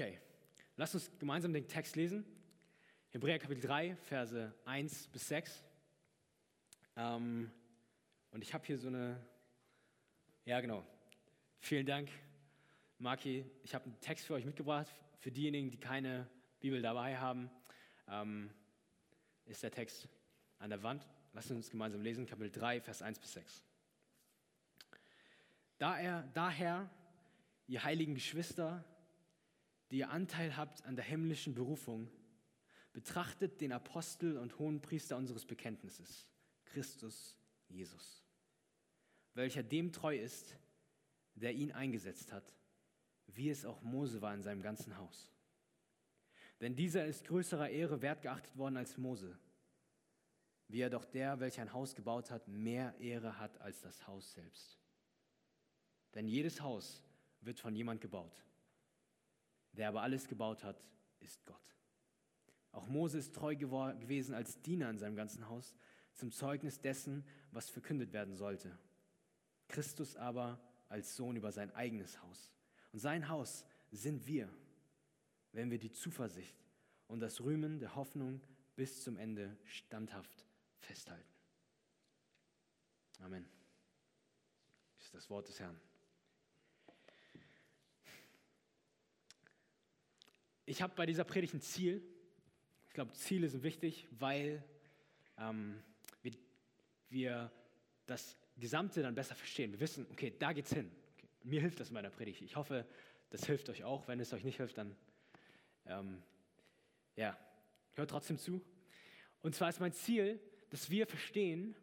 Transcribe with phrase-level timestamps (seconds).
[0.00, 0.16] Okay,
[0.76, 2.24] lasst uns gemeinsam den Text lesen.
[3.10, 5.64] Hebräer Kapitel 3, Verse 1 bis 6.
[6.94, 7.50] Ähm,
[8.30, 9.20] und ich habe hier so eine,
[10.44, 10.86] ja genau,
[11.58, 12.10] vielen Dank,
[12.98, 13.44] Maki.
[13.64, 14.86] Ich habe einen Text für euch mitgebracht.
[15.18, 16.30] Für diejenigen, die keine
[16.60, 17.50] Bibel dabei haben,
[18.06, 18.50] ähm,
[19.46, 20.06] ist der Text
[20.60, 21.08] an der Wand.
[21.32, 23.64] Lasst uns gemeinsam lesen, Kapitel 3, Vers 1 bis 6.
[25.76, 26.88] Da er, daher,
[27.66, 28.84] ihr heiligen Geschwister,
[29.90, 32.10] die ihr Anteil habt an der himmlischen Berufung,
[32.92, 36.26] betrachtet den Apostel und Hohenpriester unseres Bekenntnisses,
[36.64, 37.36] Christus
[37.68, 38.24] Jesus,
[39.34, 40.56] welcher dem treu ist,
[41.34, 42.54] der ihn eingesetzt hat,
[43.26, 45.30] wie es auch Mose war in seinem ganzen Haus.
[46.60, 49.38] Denn dieser ist größerer Ehre wert geachtet worden als Mose,
[50.66, 54.34] wie er doch der, welcher ein Haus gebaut hat, mehr Ehre hat als das Haus
[54.34, 54.78] selbst.
[56.14, 57.02] Denn jedes Haus
[57.40, 58.44] wird von jemand gebaut.
[59.78, 60.82] Wer aber alles gebaut hat,
[61.20, 61.76] ist Gott.
[62.72, 65.76] Auch Mose ist treu gewesen als Diener in seinem ganzen Haus,
[66.14, 68.76] zum Zeugnis dessen, was verkündet werden sollte.
[69.68, 72.52] Christus aber als Sohn über sein eigenes Haus.
[72.90, 74.48] Und sein Haus sind wir,
[75.52, 76.56] wenn wir die Zuversicht
[77.06, 78.40] und das Rühmen der Hoffnung
[78.74, 80.44] bis zum Ende standhaft
[80.80, 81.30] festhalten.
[83.20, 83.48] Amen.
[84.96, 85.80] Das ist das Wort des Herrn.
[90.68, 92.02] Ich habe bei dieser Predigt ein Ziel.
[92.88, 94.62] Ich glaube, Ziele sind wichtig, weil
[95.38, 95.82] ähm,
[96.20, 96.32] wir,
[97.08, 97.52] wir
[98.04, 99.72] das Gesamte dann besser verstehen.
[99.72, 100.90] Wir wissen, okay, da geht's hin.
[101.16, 101.26] Okay.
[101.42, 102.42] Mir hilft das in meiner Predigt.
[102.42, 102.86] Ich hoffe,
[103.30, 104.08] das hilft euch auch.
[104.08, 104.94] Wenn es euch nicht hilft, dann
[105.86, 106.22] ähm,
[107.16, 107.38] ja,
[107.94, 108.60] hört trotzdem zu.
[109.40, 111.76] Und zwar ist mein Ziel, dass wir verstehen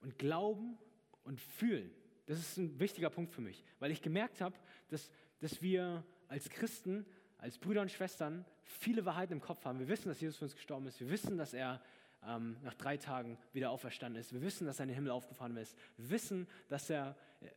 [0.00, 0.76] und glauben
[1.22, 1.92] und fühlen.
[2.26, 6.50] Das ist ein wichtiger Punkt für mich, weil ich gemerkt habe, dass, dass wir als
[6.50, 7.06] Christen
[7.44, 9.78] als Brüder und Schwestern viele Wahrheiten im Kopf haben.
[9.78, 10.98] Wir wissen, dass Jesus für uns gestorben ist.
[10.98, 11.82] Wir wissen, dass er
[12.26, 14.32] ähm, nach drei Tagen wieder auferstanden ist.
[14.32, 15.76] Wir wissen, dass er in den Himmel aufgefahren ist.
[15.98, 17.48] Wir wissen, dass er äh,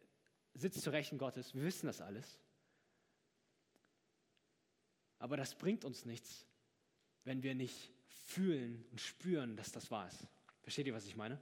[0.56, 1.56] sitzt zu Rechten Gottes.
[1.56, 2.38] Wir wissen das alles.
[5.20, 6.46] Aber das bringt uns nichts,
[7.24, 7.94] wenn wir nicht
[8.26, 10.28] fühlen und spüren, dass das wahr ist.
[10.64, 11.40] Versteht ihr, was ich meine?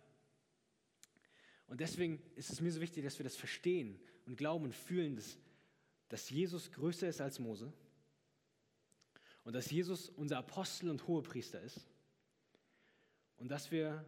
[1.65, 5.15] Und deswegen ist es mir so wichtig, dass wir das verstehen und glauben und fühlen,
[5.15, 5.39] dass,
[6.09, 7.73] dass Jesus größer ist als Mose
[9.45, 11.87] und dass Jesus unser Apostel und Hohepriester ist
[13.37, 14.03] und dass wir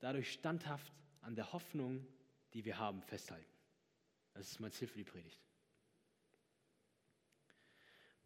[0.00, 2.06] dadurch standhaft an der Hoffnung,
[2.54, 3.46] die wir haben, festhalten.
[4.32, 5.38] Das ist mein Ziel für die Predigt.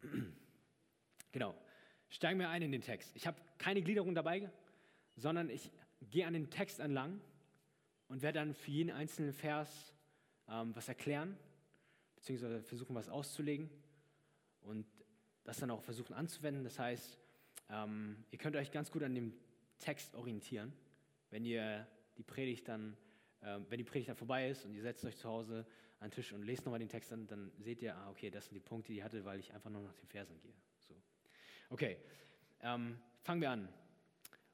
[1.31, 1.53] Genau.
[2.07, 3.13] Steigen wir ein in den Text.
[3.13, 4.49] Ich habe keine Gliederung dabei,
[5.17, 7.19] sondern ich gehe an den Text entlang
[8.07, 9.93] und werde dann für jeden einzelnen Vers
[10.47, 11.37] ähm, was erklären,
[12.15, 13.69] beziehungsweise versuchen, was auszulegen.
[14.61, 14.85] Und
[15.45, 16.63] das dann auch versuchen anzuwenden.
[16.63, 17.17] Das heißt,
[17.69, 19.33] ähm, ihr könnt euch ganz gut an dem
[19.79, 20.73] Text orientieren,
[21.29, 22.97] wenn ihr die Predigt dann,
[23.41, 25.65] äh, wenn die Predigt dann vorbei ist und ihr setzt euch zu Hause
[25.99, 28.45] an den Tisch und lest nochmal den Text an, dann seht ihr, ah, okay, das
[28.45, 30.53] sind die Punkte, die ich hatte, weil ich einfach nur nach den Versen gehe.
[30.87, 30.95] So.
[31.69, 31.97] Okay,
[32.61, 33.69] ähm, fangen wir an.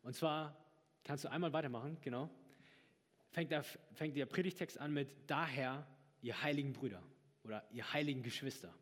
[0.04, 0.58] Und zwar
[1.04, 2.30] kannst du einmal weitermachen, genau.
[3.30, 5.88] Fängt der, fängt der Predigtext an mit daher,
[6.22, 7.02] ihr heiligen Brüder
[7.44, 8.74] oder ihr heiligen Geschwister.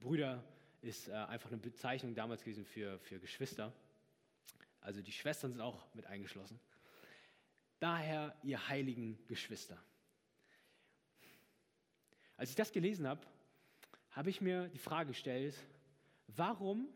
[0.00, 0.44] Brüder
[0.84, 3.72] ist äh, einfach eine Bezeichnung damals gewesen für, für Geschwister.
[4.80, 6.60] Also die Schwestern sind auch mit eingeschlossen.
[7.80, 9.82] Daher, ihr heiligen Geschwister.
[12.36, 13.26] Als ich das gelesen habe,
[14.10, 15.56] habe ich mir die Frage gestellt,
[16.28, 16.88] warum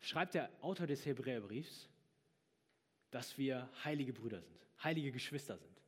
[0.00, 1.88] schreibt der Autor des Hebräerbriefs,
[3.10, 5.80] dass wir heilige Brüder sind, heilige Geschwister sind.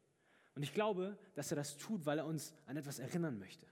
[0.54, 3.66] Und ich glaube, dass er das tut, weil er uns an etwas erinnern möchte.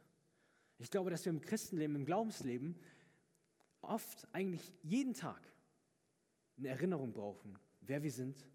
[0.85, 2.79] Ich glaube, dass wir im Christenleben, im Glaubensleben
[3.81, 5.41] oft, eigentlich jeden Tag
[6.59, 8.47] eine Erinnerung brauchen, wer wir sind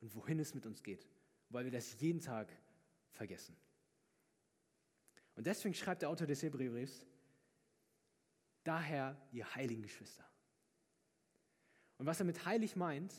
[0.00, 1.08] und wohin es mit uns geht,
[1.50, 2.52] weil wir das jeden Tag
[3.12, 3.56] vergessen.
[5.36, 7.06] Und deswegen schreibt der Autor des Hebräerbriefs,
[8.64, 10.28] daher ihr heiligen Geschwister.
[11.96, 13.14] Und was er mit heilig meint,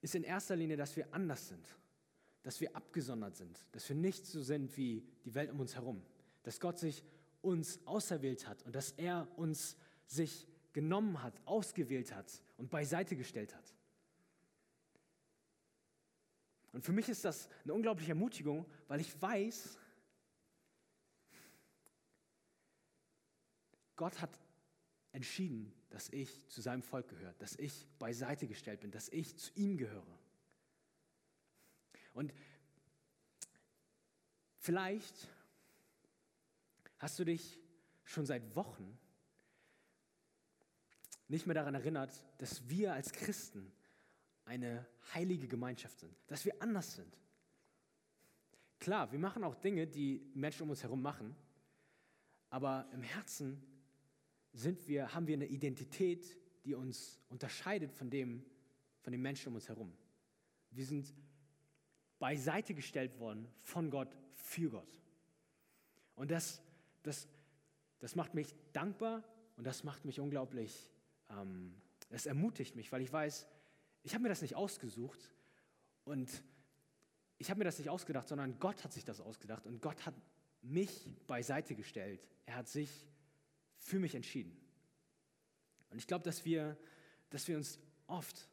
[0.00, 1.76] ist in erster Linie, dass wir anders sind
[2.46, 6.00] dass wir abgesondert sind, dass wir nicht so sind wie die Welt um uns herum,
[6.46, 7.02] dass Gott sich
[7.42, 9.76] uns auserwählt hat und dass er uns
[10.06, 13.74] sich genommen hat, ausgewählt hat und beiseite gestellt hat.
[16.70, 19.76] Und für mich ist das eine unglaubliche Ermutigung, weil ich weiß,
[23.96, 24.38] Gott hat
[25.10, 29.50] entschieden, dass ich zu seinem Volk gehöre, dass ich beiseite gestellt bin, dass ich zu
[29.56, 30.20] ihm gehöre.
[32.12, 32.32] Und
[34.58, 35.28] vielleicht
[36.98, 37.60] hast du dich
[38.04, 38.98] schon seit Wochen
[41.28, 43.72] nicht mehr daran erinnert, dass wir als Christen
[44.44, 47.18] eine heilige Gemeinschaft sind, dass wir anders sind.
[48.78, 51.34] Klar, wir machen auch Dinge, die Menschen um uns herum machen,
[52.50, 53.60] aber im Herzen
[54.52, 58.44] sind wir, haben wir eine Identität, die uns unterscheidet von dem,
[59.00, 59.92] von den Menschen um uns herum.
[60.70, 61.12] Wir sind
[62.18, 65.00] beiseite gestellt worden von Gott für Gott.
[66.14, 66.62] Und das,
[67.06, 67.28] das,
[67.98, 69.24] das macht mich dankbar
[69.56, 70.90] und das macht mich unglaublich,
[71.30, 71.74] ähm,
[72.08, 73.46] das ermutigt mich, weil ich weiß,
[74.02, 75.32] ich habe mir das nicht ausgesucht
[76.04, 76.42] und
[77.38, 80.14] ich habe mir das nicht ausgedacht, sondern Gott hat sich das ausgedacht und Gott hat
[80.62, 82.26] mich beiseite gestellt.
[82.46, 83.06] Er hat sich
[83.78, 84.56] für mich entschieden.
[85.90, 86.76] Und ich glaube, dass wir,
[87.30, 88.48] dass wir uns oft,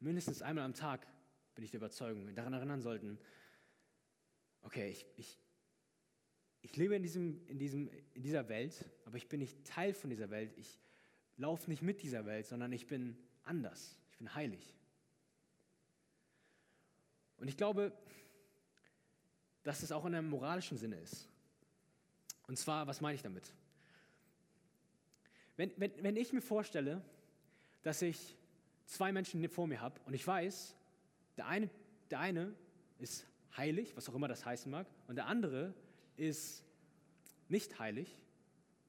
[0.00, 1.06] mindestens einmal am Tag,
[1.54, 3.18] bin ich der Überzeugung, daran erinnern sollten,
[4.62, 5.38] okay, ich, ich,
[6.64, 10.08] ich lebe in, diesem, in, diesem, in dieser Welt, aber ich bin nicht Teil von
[10.08, 10.50] dieser Welt.
[10.56, 10.80] Ich
[11.36, 13.98] laufe nicht mit dieser Welt, sondern ich bin anders.
[14.10, 14.74] Ich bin heilig.
[17.36, 17.92] Und ich glaube,
[19.62, 21.28] dass es auch in einem moralischen Sinne ist.
[22.46, 23.52] Und zwar, was meine ich damit?
[25.56, 27.02] Wenn, wenn, wenn ich mir vorstelle,
[27.82, 28.38] dass ich
[28.86, 30.74] zwei Menschen vor mir habe und ich weiß,
[31.36, 31.68] der eine,
[32.10, 32.54] der eine
[32.98, 35.74] ist heilig, was auch immer das heißen mag, und der andere
[36.16, 36.64] ist
[37.48, 38.20] nicht heilig,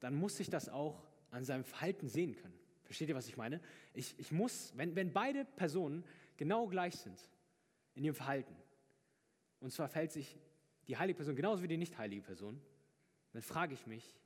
[0.00, 2.58] dann muss ich das auch an seinem Verhalten sehen können.
[2.84, 3.60] Versteht ihr, was ich meine?
[3.94, 6.04] Ich, ich muss, wenn, wenn beide Personen
[6.36, 7.18] genau gleich sind,
[7.94, 8.54] in ihrem Verhalten.
[9.60, 10.38] Und zwar verhält sich
[10.86, 12.60] die heilige Person genauso wie die nicht heilige Person.
[13.32, 14.16] Dann frage ich mich,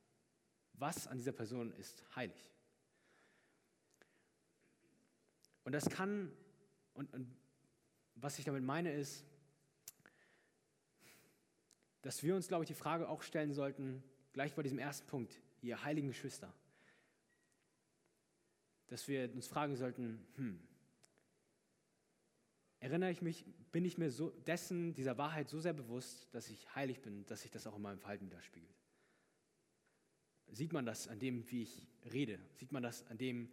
[0.74, 2.50] was an dieser Person ist heilig?
[5.64, 6.32] Und das kann,
[6.94, 7.34] und, und
[8.14, 9.24] was ich damit meine ist,
[12.02, 14.02] dass wir uns, glaube ich, die Frage auch stellen sollten,
[14.32, 16.52] gleich bei diesem ersten Punkt, ihr heiligen Geschwister,
[18.88, 20.60] dass wir uns fragen sollten, hm,
[22.80, 26.74] erinnere ich mich, bin ich mir so dessen, dieser Wahrheit so sehr bewusst, dass ich
[26.74, 28.74] heilig bin, dass sich das auch in meinem Verhalten widerspiegelt.
[30.52, 32.40] Sieht man das an dem, wie ich rede?
[32.54, 33.50] Sieht man das an dem,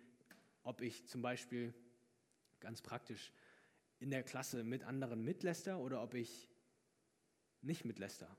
[0.63, 1.73] ob ich zum Beispiel
[2.59, 3.31] ganz praktisch
[3.99, 6.49] in der Klasse mit anderen mitläster oder ob ich
[7.67, 8.35] nicht mitläster?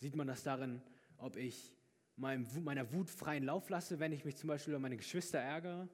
[0.00, 0.82] Sieht man das darin,
[1.18, 1.76] ob ich
[2.16, 5.88] meiner Wut freien Lauf lasse, wenn ich mich zum Beispiel über meine Geschwister ärgere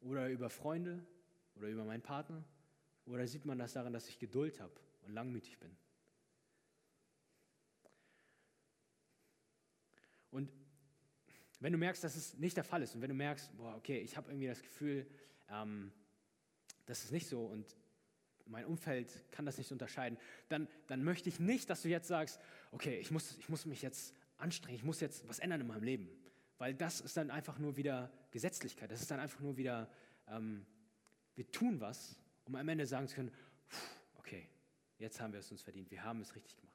[0.00, 1.06] oder über Freunde
[1.54, 2.44] oder über meinen Partner?
[3.06, 5.76] Oder sieht man das daran, dass ich Geduld habe und langmütig bin?
[10.30, 10.50] Und
[11.60, 14.00] wenn du merkst, dass es nicht der Fall ist und wenn du merkst, boah, okay,
[14.00, 15.06] ich habe irgendwie das Gefühl,
[15.48, 15.92] ähm,
[16.86, 17.76] das ist nicht so und
[18.46, 20.18] mein Umfeld kann das nicht unterscheiden,
[20.48, 22.40] dann, dann möchte ich nicht, dass du jetzt sagst,
[22.72, 25.82] okay, ich muss, ich muss mich jetzt anstrengen, ich muss jetzt was ändern in meinem
[25.82, 26.08] Leben.
[26.58, 29.90] Weil das ist dann einfach nur wieder Gesetzlichkeit, das ist dann einfach nur wieder,
[30.28, 30.66] ähm,
[31.34, 33.32] wir tun was, um am Ende sagen zu können,
[34.14, 34.48] okay,
[34.98, 36.74] jetzt haben wir es uns verdient, wir haben es richtig gemacht.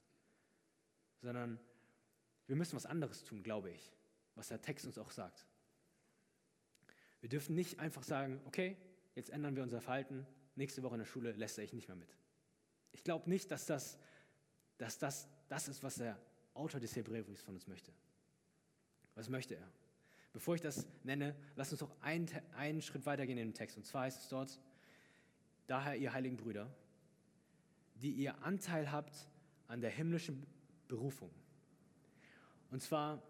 [1.22, 1.60] Sondern
[2.48, 3.94] wir müssen was anderes tun, glaube ich,
[4.36, 5.46] was der Text uns auch sagt.
[7.22, 8.78] Wir dürfen nicht einfach sagen, okay,
[9.16, 10.26] jetzt ändern wir unser Verhalten,
[10.60, 12.16] nächste Woche in der Schule lässt ich nicht mehr mit.
[12.92, 13.98] Ich glaube nicht, dass das,
[14.78, 16.20] dass das das ist, was der
[16.54, 17.92] Autor des Hebräerbriefs von uns möchte.
[19.16, 19.68] Was möchte er?
[20.32, 23.78] Bevor ich das nenne, lass uns doch einen, einen Schritt weitergehen in dem Text.
[23.78, 24.60] Und zwar heißt es dort,
[25.66, 26.72] daher ihr heiligen Brüder,
[27.96, 29.28] die ihr Anteil habt
[29.68, 30.46] an der himmlischen
[30.88, 31.32] Berufung.
[32.70, 33.24] Und zwar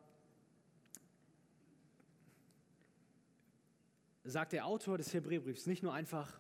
[4.26, 6.40] sagt der Autor des Hebräerbriefs nicht nur einfach,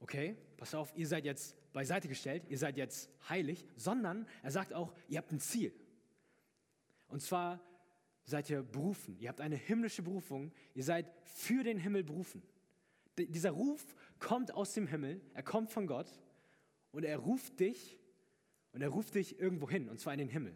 [0.00, 4.72] okay, pass auf, ihr seid jetzt beiseite gestellt, ihr seid jetzt heilig, sondern er sagt
[4.72, 5.72] auch, ihr habt ein Ziel.
[7.08, 7.60] Und zwar
[8.24, 12.42] seid ihr berufen, ihr habt eine himmlische Berufung, ihr seid für den Himmel berufen.
[13.16, 16.20] Dieser Ruf kommt aus dem Himmel, er kommt von Gott
[16.92, 17.98] und er ruft dich
[18.72, 20.54] und er ruft dich irgendwo hin, und zwar in den Himmel.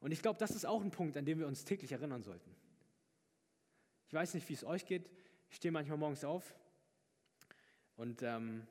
[0.00, 2.54] Und ich glaube, das ist auch ein Punkt, an dem wir uns täglich erinnern sollten.
[4.08, 5.10] Ich weiß nicht, wie es euch geht.
[5.48, 6.54] Ich stehe manchmal morgens auf
[7.96, 8.66] und ähm,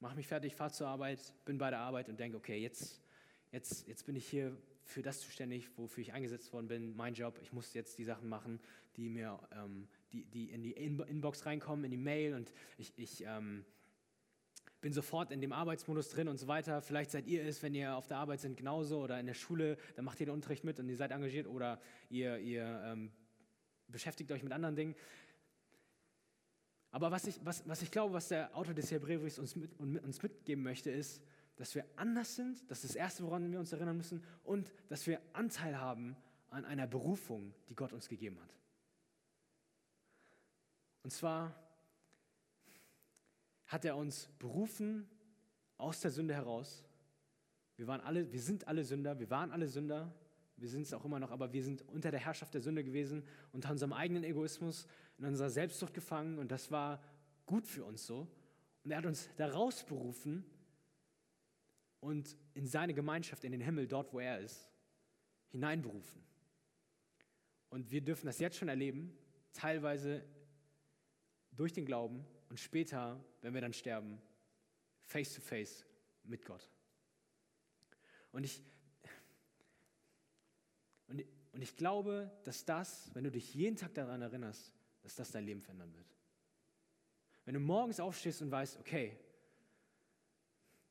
[0.00, 3.00] mache mich fertig, fahre zur Arbeit, bin bei der Arbeit und denke, okay, jetzt,
[3.50, 7.38] jetzt, jetzt bin ich hier für das zuständig, wofür ich eingesetzt worden bin, mein Job.
[7.40, 8.60] Ich muss jetzt die Sachen machen,
[8.96, 13.24] die mir, ähm, die, die in die Inbox reinkommen, in die Mail und ich, ich
[13.24, 13.64] ähm,
[14.80, 16.82] bin sofort in dem Arbeitsmodus drin und so weiter.
[16.82, 19.78] Vielleicht seid ihr es, wenn ihr auf der Arbeit seid, genauso oder in der Schule,
[19.94, 21.80] dann macht ihr den Unterricht mit und ihr seid engagiert oder
[22.10, 23.12] ihr, ihr ähm,
[23.86, 24.96] beschäftigt euch mit anderen Dingen.
[26.92, 30.22] Aber was ich, was, was ich glaube, was der Autor des Hebräerbriefs uns, mit, uns
[30.22, 31.22] mitgeben möchte, ist,
[31.56, 35.06] dass wir anders sind, das ist das Erste, woran wir uns erinnern müssen, und dass
[35.06, 36.16] wir Anteil haben
[36.50, 38.54] an einer Berufung, die Gott uns gegeben hat.
[41.02, 41.54] Und zwar
[43.66, 45.08] hat er uns berufen
[45.78, 46.84] aus der Sünde heraus.
[47.76, 50.14] Wir, waren alle, wir sind alle Sünder, wir waren alle Sünder,
[50.56, 53.24] wir sind es auch immer noch, aber wir sind unter der Herrschaft der Sünde gewesen,
[53.50, 54.86] unter unserem eigenen Egoismus,
[55.18, 57.02] in unserer Selbstsucht gefangen und das war
[57.46, 58.28] gut für uns so.
[58.84, 60.44] Und er hat uns daraus berufen
[62.00, 64.68] und in seine Gemeinschaft, in den Himmel, dort wo er ist,
[65.50, 66.22] hineinberufen.
[67.70, 69.16] Und wir dürfen das jetzt schon erleben,
[69.52, 70.24] teilweise
[71.52, 74.20] durch den Glauben und später, wenn wir dann sterben,
[75.04, 75.86] face to face
[76.24, 76.68] mit Gott.
[78.32, 78.62] Und ich,
[81.06, 85.30] und, und ich glaube, dass das, wenn du dich jeden Tag daran erinnerst, dass das
[85.30, 86.06] dein Leben verändern wird.
[87.44, 89.18] Wenn du morgens aufstehst und weißt, okay,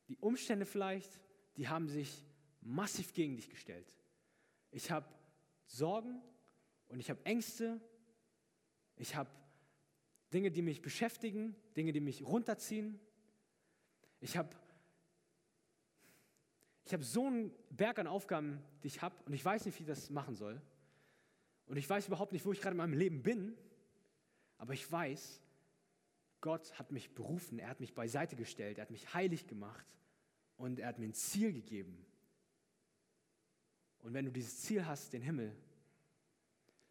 [0.08, 1.20] die Umstände vielleicht,
[1.58, 2.26] die haben sich
[2.62, 3.98] massiv gegen dich gestellt.
[4.72, 5.08] Ich habe
[5.66, 6.22] Sorgen
[6.90, 7.80] und ich habe Ängste,
[8.98, 9.30] ich habe
[10.34, 13.00] Dinge, die mich beschäftigen, Dinge, die mich runterziehen.
[14.20, 14.56] Ich habe
[16.86, 19.84] ich hab so einen Berg an Aufgaben, die ich habe und ich weiß nicht, wie
[19.84, 20.62] ich das machen soll.
[21.66, 23.58] Und ich weiß überhaupt nicht, wo ich gerade in meinem Leben bin,
[24.62, 25.42] aber ich weiß,
[26.40, 29.88] Gott hat mich berufen, er hat mich beiseite gestellt, er hat mich heilig gemacht
[30.56, 32.06] und er hat mir ein Ziel gegeben.
[34.04, 35.52] Und wenn du dieses Ziel hast, den Himmel,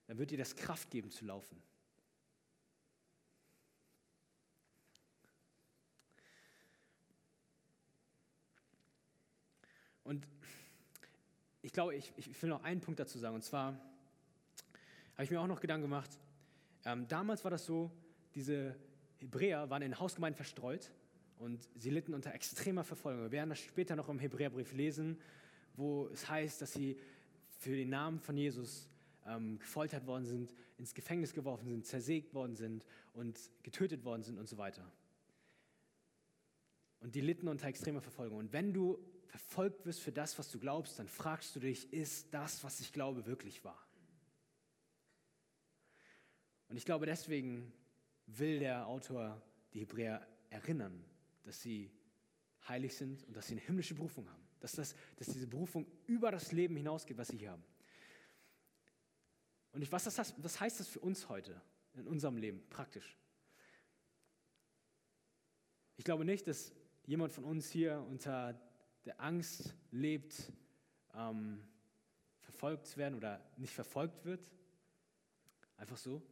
[0.08, 1.62] dann wird dir das Kraft geben zu laufen.
[10.02, 10.26] Und
[11.62, 13.36] ich glaube, ich, ich will noch einen Punkt dazu sagen.
[13.36, 13.74] Und zwar
[15.12, 16.10] habe ich mir auch noch Gedanken gemacht.
[16.84, 17.90] Ähm, damals war das so,
[18.34, 18.76] diese
[19.18, 20.90] Hebräer waren in Hausgemeinden verstreut
[21.38, 23.24] und sie litten unter extremer Verfolgung.
[23.24, 25.18] Wir werden das später noch im Hebräerbrief lesen,
[25.74, 26.98] wo es heißt, dass sie
[27.58, 28.88] für den Namen von Jesus
[29.26, 34.38] ähm, gefoltert worden sind, ins Gefängnis geworfen sind, zersägt worden sind und getötet worden sind
[34.38, 34.90] und so weiter.
[37.00, 38.38] Und die litten unter extremer Verfolgung.
[38.38, 42.32] Und wenn du verfolgt wirst für das, was du glaubst, dann fragst du dich, ist
[42.32, 43.86] das, was ich glaube, wirklich wahr?
[46.70, 47.72] Und ich glaube, deswegen
[48.26, 49.42] will der Autor
[49.74, 51.04] die Hebräer erinnern,
[51.42, 51.90] dass sie
[52.68, 54.42] heilig sind und dass sie eine himmlische Berufung haben.
[54.60, 57.64] Dass, das, dass diese Berufung über das Leben hinausgeht, was sie hier haben.
[59.72, 61.60] Und ich, was, das, was heißt das für uns heute
[61.94, 63.18] in unserem Leben praktisch?
[65.96, 66.72] Ich glaube nicht, dass
[67.04, 68.60] jemand von uns hier unter
[69.06, 70.52] der Angst lebt,
[71.14, 71.64] ähm,
[72.38, 74.52] verfolgt zu werden oder nicht verfolgt wird.
[75.76, 76.22] Einfach so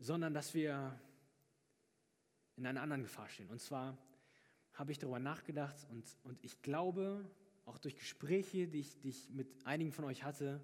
[0.00, 0.98] sondern dass wir
[2.56, 3.48] in einer anderen Gefahr stehen.
[3.48, 3.96] Und zwar
[4.72, 7.30] habe ich darüber nachgedacht und, und ich glaube,
[7.66, 10.60] auch durch Gespräche, die ich, die ich mit einigen von euch hatte,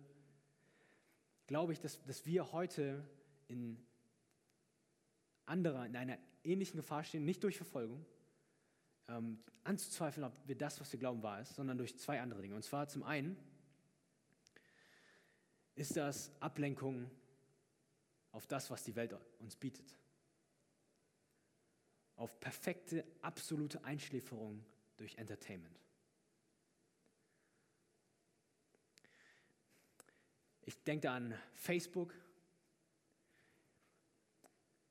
[1.46, 3.08] glaube ich, dass, dass wir heute
[3.46, 3.78] in
[5.44, 8.04] anderer, in einer ähnlichen Gefahr stehen, nicht durch Verfolgung,
[9.08, 12.54] ähm, anzuzweifeln, ob wir das, was wir glauben, wahr ist, sondern durch zwei andere Dinge.
[12.54, 13.36] Und zwar zum einen
[15.74, 17.10] ist das Ablenkung
[18.36, 19.96] auf das, was die Welt uns bietet.
[22.16, 24.62] Auf perfekte, absolute Einschläferung
[24.98, 25.80] durch Entertainment.
[30.66, 32.12] Ich denke an Facebook,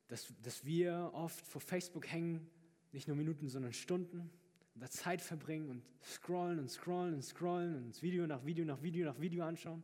[0.08, 2.50] dass, dass wir oft vor Facebook hängen,
[2.94, 4.32] nicht nur Minuten, sondern Stunden,
[4.74, 8.82] und da Zeit verbringen und scrollen und scrollen und scrollen und Video nach Video nach
[8.82, 9.84] Video nach Video anschauen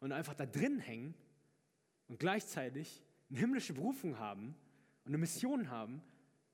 [0.00, 1.14] und einfach da drin hängen
[2.08, 4.56] und gleichzeitig eine himmlische Berufung haben
[5.04, 6.02] und eine Mission haben,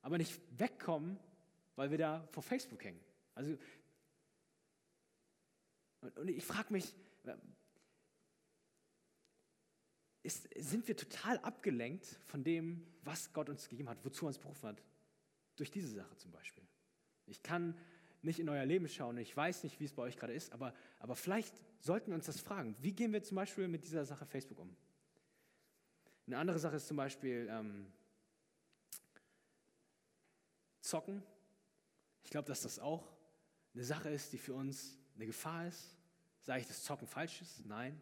[0.02, 1.18] aber nicht wegkommen,
[1.76, 3.00] weil wir da vor Facebook hängen.
[3.34, 3.56] Also,
[6.16, 6.94] und ich frage mich,
[10.23, 14.38] ist, sind wir total abgelenkt von dem, was Gott uns gegeben hat, wozu er uns
[14.38, 14.82] berufen hat?
[15.56, 16.64] Durch diese Sache zum Beispiel.
[17.26, 17.78] Ich kann
[18.23, 20.75] nicht in euer Leben schauen, ich weiß nicht, wie es bei euch gerade ist, aber,
[20.99, 22.75] aber vielleicht sollten wir uns das fragen.
[22.80, 24.75] Wie gehen wir zum Beispiel mit dieser Sache Facebook um?
[26.26, 27.87] Eine andere Sache ist zum Beispiel ähm,
[30.81, 31.23] Zocken.
[32.23, 33.12] Ich glaube, dass das auch
[33.75, 35.97] eine Sache ist, die für uns eine Gefahr ist.
[36.43, 37.64] Sage ich, dass Zocken falsch ist?
[37.66, 38.00] Nein.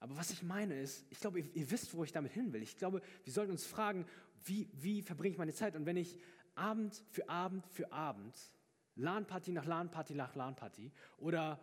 [0.00, 2.62] Aber was ich meine ist, ich glaube, ihr, ihr, wisst, wo ich damit hin will.
[2.62, 4.06] Ich glaube, wir sollten uns fragen,
[4.44, 5.76] wie, wie verbringe ich meine Zeit?
[5.76, 6.18] Und wenn ich
[6.54, 8.36] Abend für Abend für Abend,
[8.96, 11.60] LAN-Party nach LAN-Party nach LAN-Party oder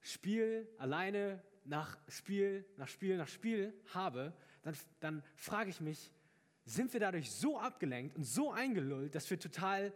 [0.00, 6.10] Spiel alleine nach Spiel nach Spiel nach Spiel habe, dann, dann frage ich mich,
[6.64, 9.92] sind wir dadurch so abgelenkt und so eingelullt, dass wir total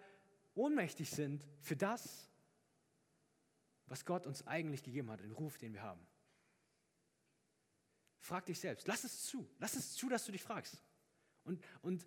[0.55, 2.29] ohnmächtig sind für das,
[3.87, 6.05] was Gott uns eigentlich gegeben hat, den Ruf, den wir haben?
[8.19, 8.89] Frag dich selbst.
[8.89, 9.49] Lass es zu.
[9.61, 10.83] Lass es zu, dass du dich fragst.
[11.45, 12.05] Und, und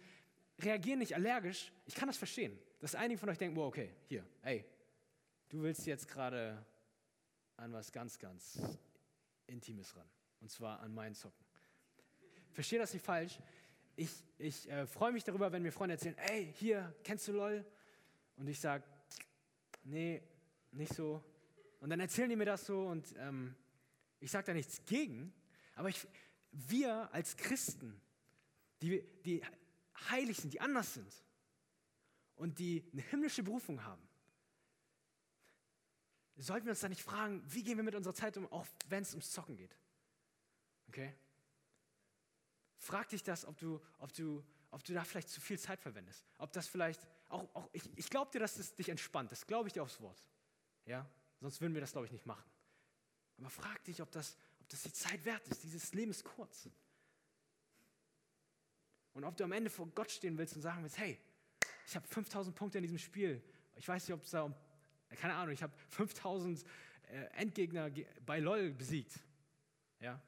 [0.59, 1.71] reagier nicht allergisch.
[1.85, 4.65] Ich kann das verstehen, dass einige von euch denken, wow, okay, hier, ey,
[5.47, 6.65] du willst jetzt gerade
[7.55, 8.59] an was ganz, ganz
[9.49, 10.09] Intimes ran.
[10.41, 11.45] Und zwar an meinen Zocken.
[12.51, 13.39] Verstehe das nicht falsch.
[13.95, 17.65] Ich, ich äh, freue mich darüber, wenn mir Freunde erzählen, ey, hier, kennst du LOL?
[18.37, 18.83] Und ich sage,
[19.83, 20.23] nee,
[20.71, 21.23] nicht so.
[21.79, 23.55] Und dann erzählen die mir das so und ähm,
[24.19, 25.33] ich sage da nichts gegen,
[25.75, 26.07] aber ich,
[26.51, 28.01] wir als Christen,
[28.81, 29.41] die, die
[30.09, 31.13] heilig sind, die anders sind
[32.35, 34.08] und die eine himmlische Berufung haben,
[36.43, 39.03] sollten wir uns da nicht fragen, wie gehen wir mit unserer Zeit um, auch wenn
[39.03, 39.75] es ums Zocken geht.
[40.87, 41.13] Okay?
[42.77, 46.25] Frag dich das, ob du, ob du, ob du da vielleicht zu viel Zeit verwendest.
[46.37, 49.31] Ob das vielleicht, auch, auch ich, ich glaube dir, dass es dich entspannt.
[49.31, 50.19] Das glaube ich dir aufs Wort.
[50.85, 51.09] Ja?
[51.41, 52.49] Sonst würden wir das, glaube ich, nicht machen.
[53.37, 55.63] Aber frag dich, ob das, ob das die Zeit wert ist.
[55.63, 56.69] Dieses Leben ist kurz.
[59.13, 61.19] Und ob du am Ende vor Gott stehen willst und sagen willst, hey,
[61.85, 63.43] ich habe 5000 Punkte in diesem Spiel.
[63.75, 64.55] Ich weiß nicht, ob es da um,
[65.15, 66.63] keine Ahnung, ich habe 5000
[67.03, 67.89] äh, Endgegner
[68.25, 69.19] bei LOL besiegt.
[69.99, 70.21] Ja?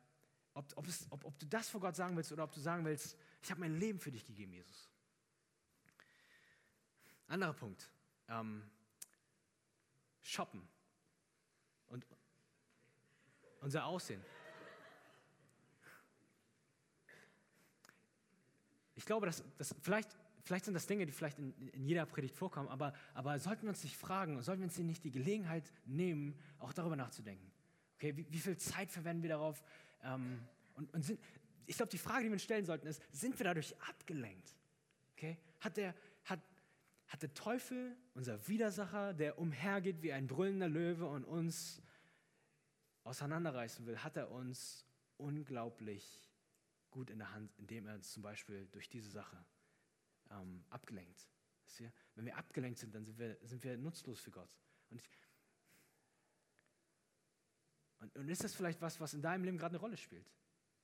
[0.53, 2.83] Ob, ob, es, ob, ob du das vor Gott sagen willst oder ob du sagen
[2.83, 4.89] willst, ich habe mein Leben für dich gegeben, Jesus.
[7.27, 7.89] Anderer Punkt.
[8.27, 8.69] Ähm,
[10.21, 10.67] shoppen.
[11.87, 12.05] Und
[13.61, 14.23] unser Aussehen.
[18.95, 22.35] Ich glaube, dass, dass vielleicht, vielleicht sind das Dinge, die vielleicht in, in jeder Predigt
[22.35, 26.35] vorkommen, aber, aber sollten wir uns nicht fragen, sollten wir uns nicht die Gelegenheit nehmen,
[26.59, 27.51] auch darüber nachzudenken.
[27.95, 29.63] Okay, wie, wie viel Zeit verwenden wir darauf?
[30.03, 30.39] Ähm,
[30.73, 31.19] und, und sind,
[31.65, 34.55] ich glaube, die Frage, die wir uns stellen sollten, ist, sind wir dadurch abgelenkt?
[35.13, 35.37] Okay?
[35.59, 35.93] Hat, der,
[36.25, 36.39] hat,
[37.07, 41.81] hat der Teufel, unser Widersacher, der umhergeht wie ein brüllender Löwe und uns
[43.03, 44.85] auseinanderreißen will, hat er uns
[45.17, 46.31] unglaublich
[46.89, 49.37] gut in der Hand, indem er uns zum Beispiel durch diese Sache
[50.31, 51.27] ähm, abgelenkt.
[52.15, 54.49] Wenn wir abgelenkt sind, dann sind wir, sind wir nutzlos für Gott.
[54.89, 55.09] Und, ich,
[57.99, 60.29] und, und ist das vielleicht was, was in deinem Leben gerade eine Rolle spielt?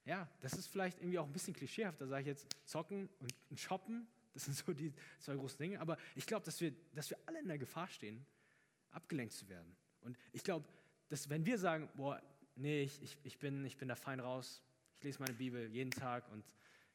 [0.05, 3.09] Ja, das ist vielleicht irgendwie auch ein bisschen klischeehaft, da sage ich jetzt zocken
[3.49, 7.09] und shoppen, das sind so die zwei großen Dinge, aber ich glaube, dass wir, dass
[7.09, 8.25] wir alle in der Gefahr stehen,
[8.91, 9.75] abgelenkt zu werden.
[10.01, 10.65] Und ich glaube,
[11.09, 12.21] dass wenn wir sagen, boah,
[12.55, 16.31] nee, ich, ich, bin, ich bin da fein raus, ich lese meine Bibel jeden Tag
[16.31, 16.45] und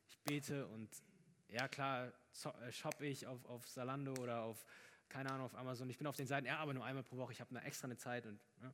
[0.09, 0.89] ich bete und
[1.53, 4.65] ja klar, äh, shoppe ich auf, auf Salando oder auf,
[5.09, 5.89] keine Ahnung, auf Amazon.
[5.91, 7.87] Ich bin auf den Seiten, ja, aber nur einmal pro Woche, ich habe eine extra
[7.87, 8.73] eine Zeit und ja,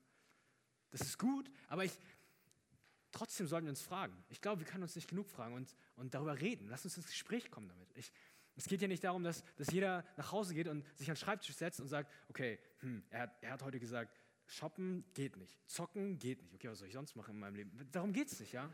[0.91, 1.93] das ist gut, aber ich,
[3.11, 4.25] trotzdem sollten wir uns fragen.
[4.29, 6.69] Ich glaube, wir können uns nicht genug fragen und, und darüber reden.
[6.69, 7.89] Lass uns ins Gespräch kommen damit.
[7.97, 8.13] Ich,
[8.55, 11.21] es geht ja nicht darum, dass, dass jeder nach Hause geht und sich an den
[11.21, 16.19] Schreibtisch setzt und sagt, okay, hm, er, er hat heute gesagt, shoppen geht nicht, zocken
[16.19, 16.55] geht nicht.
[16.55, 17.89] Okay, was soll ich sonst machen in meinem Leben?
[17.93, 18.71] Darum geht es nicht, ja?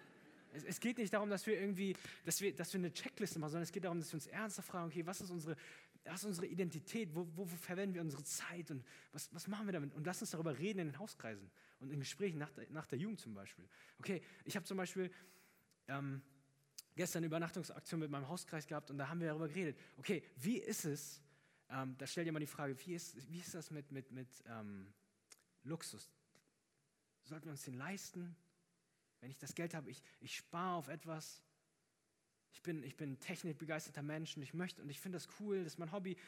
[0.55, 3.51] Es, es, geht nicht darum, dass wir irgendwie, dass wir, dass wir eine Checkliste machen,
[3.51, 5.57] sondern es geht darum, dass wir uns ernsthaft fragen, okay, was ist unsere,
[6.05, 7.15] was ist unsere Identität?
[7.15, 9.93] Wo, wo, wo, verwenden wir unsere Zeit und was, was machen wir damit?
[9.95, 12.99] Und lass uns darüber reden in den Hauskreisen und in Gesprächen nach der, nach der
[12.99, 13.69] Jugend zum Beispiel.
[13.99, 15.11] Okay, ich habe zum Beispiel
[15.89, 16.23] ähm,
[16.95, 19.77] gestern eine Übernachtungsaktion mit meinem Hauskreis gehabt und da haben wir darüber geredet.
[19.97, 21.21] Okay, wie ist es,
[21.69, 24.29] ähm, da stellt ihr mal die Frage, wie ist, wie ist das mit, mit, mit
[24.47, 24.93] ähm,
[25.65, 26.13] Luxus?
[27.25, 28.37] Sollten wir uns den leisten?
[29.25, 31.43] Wenn ich das Geld habe, ich, ich spare auf etwas.
[32.53, 35.73] Ich bin, ich bin technikbegeisterter Mensch und ich möchte und ich finde das cool, das
[35.73, 36.19] ist mein Hobby.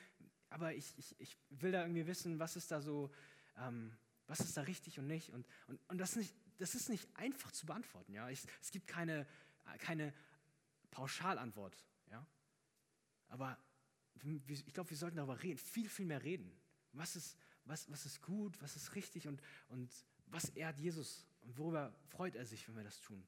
[0.49, 3.13] Aber ich, ich, ich will da irgendwie wissen, was ist da so,
[3.59, 3.95] ähm,
[4.27, 5.29] was ist da richtig und nicht.
[5.29, 8.15] Und, und, und das, nicht, das ist nicht einfach zu beantworten.
[8.15, 8.31] Ja?
[8.31, 9.27] Ich, es gibt keine,
[9.77, 10.15] keine
[10.91, 11.77] Pauschalantwort.
[12.11, 12.27] Ja?
[13.29, 13.59] Aber
[14.25, 16.51] ich glaube, wir sollten darüber reden, viel, viel mehr reden.
[16.93, 19.93] Was ist, was, was ist gut, was ist richtig und, und
[20.29, 23.25] was ehrt Jesus und worüber freut er sich, wenn wir das tun?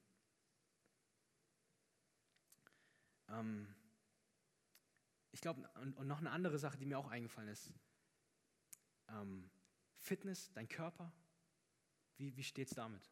[3.29, 3.73] Ähm,
[5.31, 7.71] ich glaube, und, und, noch eine andere Sache, die mir auch eingefallen ist.
[9.07, 9.49] Ähm,
[9.95, 11.13] Fitness, dein Körper,
[12.17, 13.09] wie, wie steht es damit?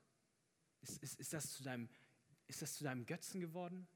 [0.81, 1.89] Ist, ist, ist, das zu deinem,
[2.47, 3.87] ist das zu deinem Götzen geworden?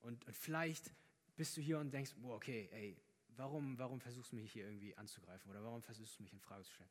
[0.00, 0.94] Und, und vielleicht
[1.34, 4.94] bist du hier und denkst, oh, okay, ey, warum, warum versuchst du mich hier irgendwie
[4.96, 6.90] anzugreifen oder warum versuchst du mich in Frage zu stellen?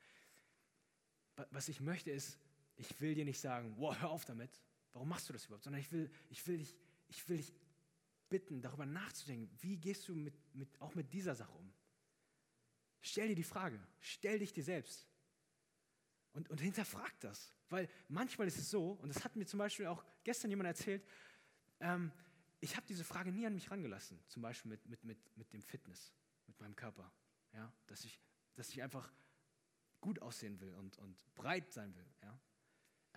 [1.51, 2.39] Was ich möchte ist,
[2.77, 4.61] ich will dir nicht sagen, wow, hör auf damit,
[4.93, 6.75] warum machst du das überhaupt, sondern ich will, ich will, dich,
[7.07, 7.53] ich will dich
[8.29, 11.73] bitten, darüber nachzudenken, wie gehst du mit, mit, auch mit dieser Sache um?
[13.01, 15.07] Stell dir die Frage, stell dich dir selbst
[16.33, 17.53] und, und hinterfrag das.
[17.69, 21.05] Weil manchmal ist es so, und das hat mir zum Beispiel auch gestern jemand erzählt,
[21.79, 22.11] ähm,
[22.59, 25.61] ich habe diese Frage nie an mich rangelassen, zum Beispiel mit, mit, mit, mit dem
[25.61, 26.13] Fitness,
[26.47, 27.11] mit meinem Körper.
[27.53, 27.71] Ja?
[27.87, 28.19] Dass, ich,
[28.55, 29.11] dass ich einfach
[30.01, 32.07] gut aussehen will und, und breit sein will.
[32.21, 32.39] Ja?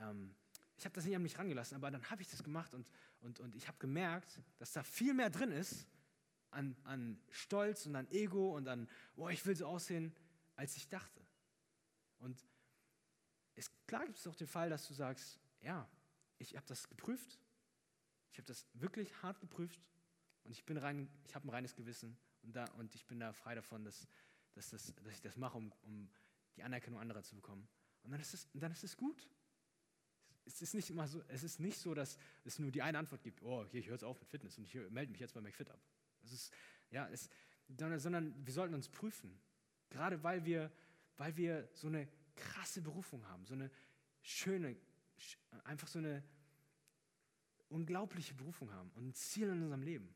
[0.01, 0.35] Ähm,
[0.77, 2.87] ich habe das nicht an mich rangelassen, aber dann habe ich das gemacht und,
[3.21, 5.89] und, und ich habe gemerkt, dass da viel mehr drin ist
[6.51, 10.15] an, an Stolz und an Ego und an, oh, ich will so aussehen,
[10.55, 11.21] als ich dachte.
[12.21, 12.47] Und
[13.57, 15.89] es, klar gibt es auch den Fall, dass du sagst, ja,
[16.39, 17.41] ich habe das geprüft,
[18.31, 19.81] ich habe das wirklich hart geprüft
[20.45, 23.33] und ich bin rein, ich habe ein reines Gewissen und, da, und ich bin da
[23.33, 24.07] frei davon, dass,
[24.53, 26.09] dass, das, dass ich das mache, um, um
[26.57, 27.69] die Anerkennung anderer zu bekommen.
[28.03, 29.29] Und dann ist es, dann ist es gut.
[30.49, 33.23] Es ist, nicht immer so, es ist nicht so, dass es nur die eine Antwort
[33.23, 35.41] gibt, oh, okay, ich höre jetzt auf mit Fitness und ich melde mich jetzt bei
[35.43, 35.79] McFit ab.
[36.25, 36.53] Es ist,
[36.91, 37.29] ja, es,
[37.77, 39.39] sondern wir sollten uns prüfen.
[39.91, 40.73] Gerade weil wir,
[41.19, 43.71] weil wir so eine krasse Berufung haben, so eine
[44.23, 44.77] schöne,
[45.65, 46.25] einfach so eine
[47.69, 50.09] unglaubliche Berufung haben und ein Ziel in unserem Leben.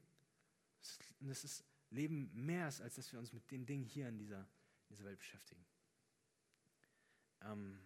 [1.21, 4.19] Und das ist Leben mehr ist, als dass wir uns mit den Dingen hier in
[4.19, 5.65] dieser, in dieser Welt beschäftigen.
[7.43, 7.79] Ähm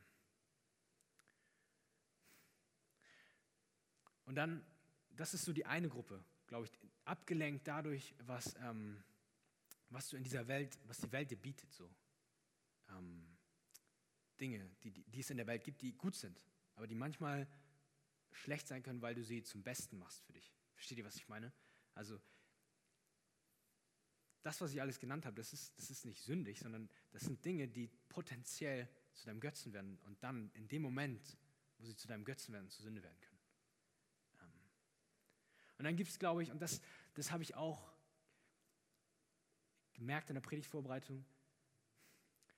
[4.27, 4.65] und dann,
[5.17, 6.73] das ist so die eine Gruppe, glaube ich,
[7.05, 9.03] abgelenkt dadurch, was, ähm,
[9.91, 11.91] was du in dieser Welt, was die Welt dir bietet, so.
[12.91, 13.27] Ähm,
[14.39, 16.39] Dinge, die, die es in der Welt gibt, die gut sind,
[16.75, 17.49] aber die manchmal
[18.33, 20.53] schlecht sein können, weil du sie zum Besten machst für dich.
[20.75, 21.53] Versteht ihr, was ich meine?
[21.95, 22.21] Also
[24.43, 27.45] das, was ich alles genannt habe, das ist, das ist nicht sündig, sondern das sind
[27.45, 31.37] Dinge, die potenziell zu deinem Götzen werden und dann in dem Moment,
[31.79, 33.36] wo sie zu deinem Götzen werden, zu Sünde werden können.
[35.79, 36.81] Und dann gibt es, glaube ich, und das,
[37.15, 37.93] das habe ich auch
[39.93, 41.25] gemerkt in der Predigtvorbereitung,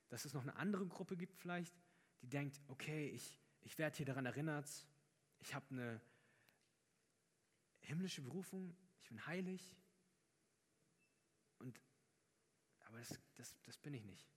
[0.09, 1.73] dass es noch eine andere Gruppe gibt vielleicht,
[2.21, 4.69] die denkt, okay, ich, ich werde hier daran erinnert,
[5.39, 6.01] ich habe eine
[7.81, 9.75] himmlische Berufung, ich bin heilig,
[11.59, 11.79] und,
[12.85, 14.27] aber das, das, das bin ich nicht.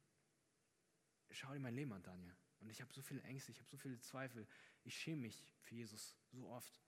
[1.30, 2.34] Schau dir mein Leben an, Daniel.
[2.60, 4.46] Und ich habe so viele Ängste, ich habe so viele Zweifel.
[4.84, 6.80] Ich schäme mich für Jesus so oft.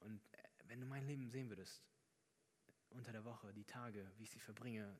[0.00, 0.20] Und
[0.70, 1.82] wenn du mein Leben sehen würdest,
[2.90, 4.96] unter der Woche, die Tage, wie ich sie verbringe,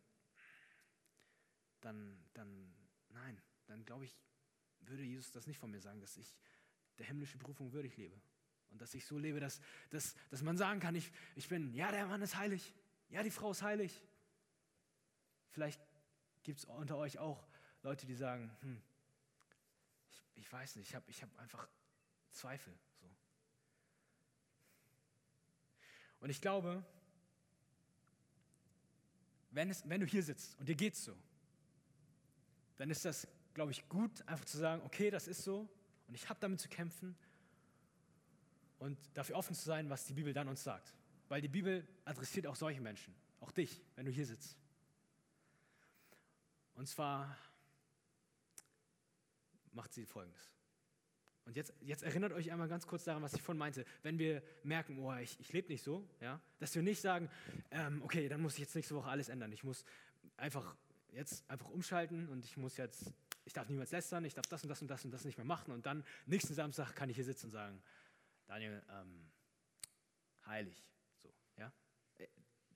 [1.80, 2.74] dann, dann,
[3.10, 4.18] nein, dann glaube ich,
[4.80, 6.36] würde Jesus das nicht von mir sagen, dass ich
[6.98, 8.20] der himmlische Berufung würdig lebe.
[8.70, 11.92] Und dass ich so lebe, dass, dass, dass man sagen kann, ich, ich bin, ja,
[11.92, 12.74] der Mann ist heilig,
[13.08, 14.02] ja, die Frau ist heilig.
[15.50, 15.80] Vielleicht
[16.42, 17.46] gibt es unter euch auch
[17.82, 18.82] Leute, die sagen, hm,
[20.08, 21.68] ich, ich weiß nicht, ich habe ich hab einfach
[22.32, 22.76] Zweifel.
[23.00, 23.10] So.
[26.20, 26.84] Und ich glaube,
[29.50, 31.16] wenn, es, wenn du hier sitzt und dir geht's so,
[32.76, 35.68] dann ist das, glaube ich, gut, einfach zu sagen, okay, das ist so
[36.08, 37.16] und ich habe damit zu kämpfen
[38.78, 40.94] und dafür offen zu sein, was die Bibel dann uns sagt.
[41.28, 44.56] Weil die Bibel adressiert auch solche Menschen, auch dich, wenn du hier sitzt.
[46.74, 47.36] Und zwar
[49.72, 50.50] macht sie folgendes.
[51.50, 53.84] Und jetzt, jetzt erinnert euch einmal ganz kurz daran, was ich vorhin meinte.
[54.04, 57.28] Wenn wir merken, oh, ich, ich lebe nicht so, ja, dass wir nicht sagen,
[57.72, 59.50] ähm, okay, dann muss ich jetzt nächste Woche alles ändern.
[59.50, 59.84] Ich muss
[60.36, 60.76] einfach
[61.10, 63.12] jetzt einfach umschalten und ich muss jetzt,
[63.44, 65.44] ich darf niemals lästern, ich darf das und das und das und das nicht mehr
[65.44, 67.82] machen und dann nächsten Samstag kann ich hier sitzen und sagen,
[68.46, 69.28] Daniel, ähm,
[70.46, 70.86] heilig,
[71.20, 71.72] so, ja.
[72.18, 72.28] Äh,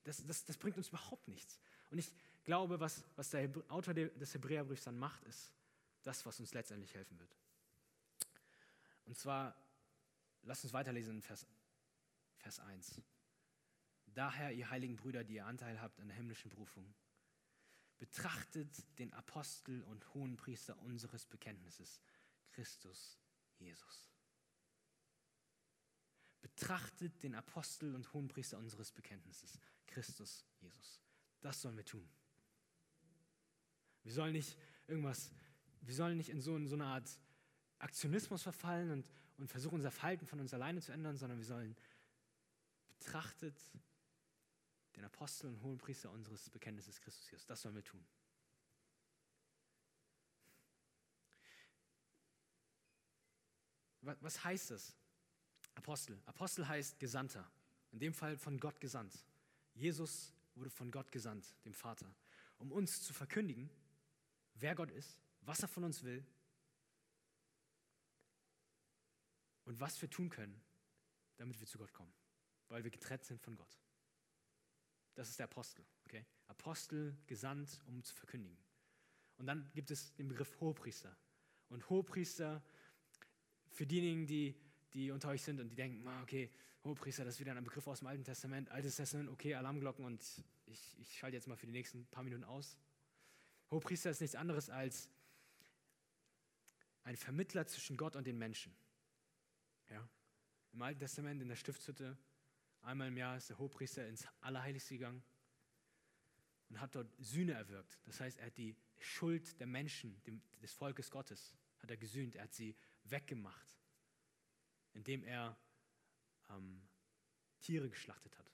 [0.02, 1.60] das, das, das bringt uns überhaupt nichts.
[1.92, 5.52] Und ich glaube, was, was der Autor des Hebräerbriefs dann macht, ist
[6.02, 7.36] das, was uns letztendlich helfen wird.
[9.06, 9.56] Und zwar,
[10.42, 11.46] lasst uns weiterlesen in Vers,
[12.36, 13.02] Vers 1.
[14.06, 16.94] Daher, ihr heiligen Brüder, die ihr Anteil habt an der himmlischen Berufung,
[17.98, 22.00] Betrachtet den Apostel und Hohenpriester unseres Bekenntnisses,
[22.50, 23.18] Christus
[23.58, 24.10] Jesus.
[26.42, 31.00] Betrachtet den Apostel und Hohenpriester unseres Bekenntnisses, Christus Jesus.
[31.40, 32.06] Das sollen wir tun.
[34.02, 35.30] Wir sollen nicht irgendwas,
[35.80, 37.18] wir sollen nicht in so, in so eine Art
[37.84, 41.76] Aktionismus verfallen und, und versuchen, unser Verhalten von uns alleine zu ändern, sondern wir sollen
[42.98, 43.54] betrachtet
[44.96, 47.46] den Apostel und Hohenpriester unseres Bekenntnisses Christus Jesus.
[47.46, 48.04] Das sollen wir tun.
[54.00, 54.96] Was heißt das?
[55.74, 56.18] Apostel.
[56.26, 57.50] Apostel heißt Gesandter.
[57.92, 59.14] In dem Fall von Gott gesandt.
[59.74, 62.14] Jesus wurde von Gott gesandt, dem Vater,
[62.58, 63.68] um uns zu verkündigen,
[64.54, 66.24] wer Gott ist, was er von uns will
[69.64, 70.60] und was wir tun können,
[71.36, 72.12] damit wir zu Gott kommen,
[72.68, 73.78] weil wir getrennt sind von Gott.
[75.14, 75.84] Das ist der Apostel.
[76.04, 76.24] Okay?
[76.48, 78.58] Apostel gesandt, um zu verkündigen.
[79.36, 81.16] Und dann gibt es den Begriff Hohepriester.
[81.68, 82.62] Und Hohepriester,
[83.70, 84.54] für diejenigen, die,
[84.92, 86.50] die unter euch sind und die denken, ah, okay,
[86.84, 88.70] Hohepriester, das ist wieder ein Begriff aus dem Alten Testament.
[88.70, 90.22] Altes Testament, okay, Alarmglocken und
[90.66, 92.76] ich, ich schalte jetzt mal für die nächsten paar Minuten aus.
[93.70, 95.08] Hohepriester ist nichts anderes als
[97.04, 98.74] ein Vermittler zwischen Gott und den Menschen.
[99.90, 100.08] Ja?
[100.72, 102.16] Im Alten Testament in der Stiftshütte,
[102.82, 105.22] einmal im Jahr ist der Hohepriester ins Allerheiligste gegangen
[106.68, 107.98] und hat dort Sühne erwirkt.
[108.04, 110.20] Das heißt, er hat die Schuld der Menschen,
[110.62, 113.78] des Volkes Gottes, hat er gesühnt, er hat sie weggemacht,
[114.94, 115.56] indem er
[116.50, 116.82] ähm,
[117.60, 118.50] Tiere geschlachtet hat.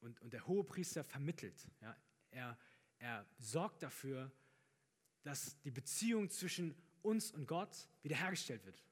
[0.00, 1.68] Und, und der Hohepriester vermittelt.
[1.80, 1.96] Ja,
[2.30, 2.58] er,
[2.98, 4.30] er sorgt dafür,
[5.22, 8.82] dass die Beziehung zwischen uns und Gott wiederhergestellt wird.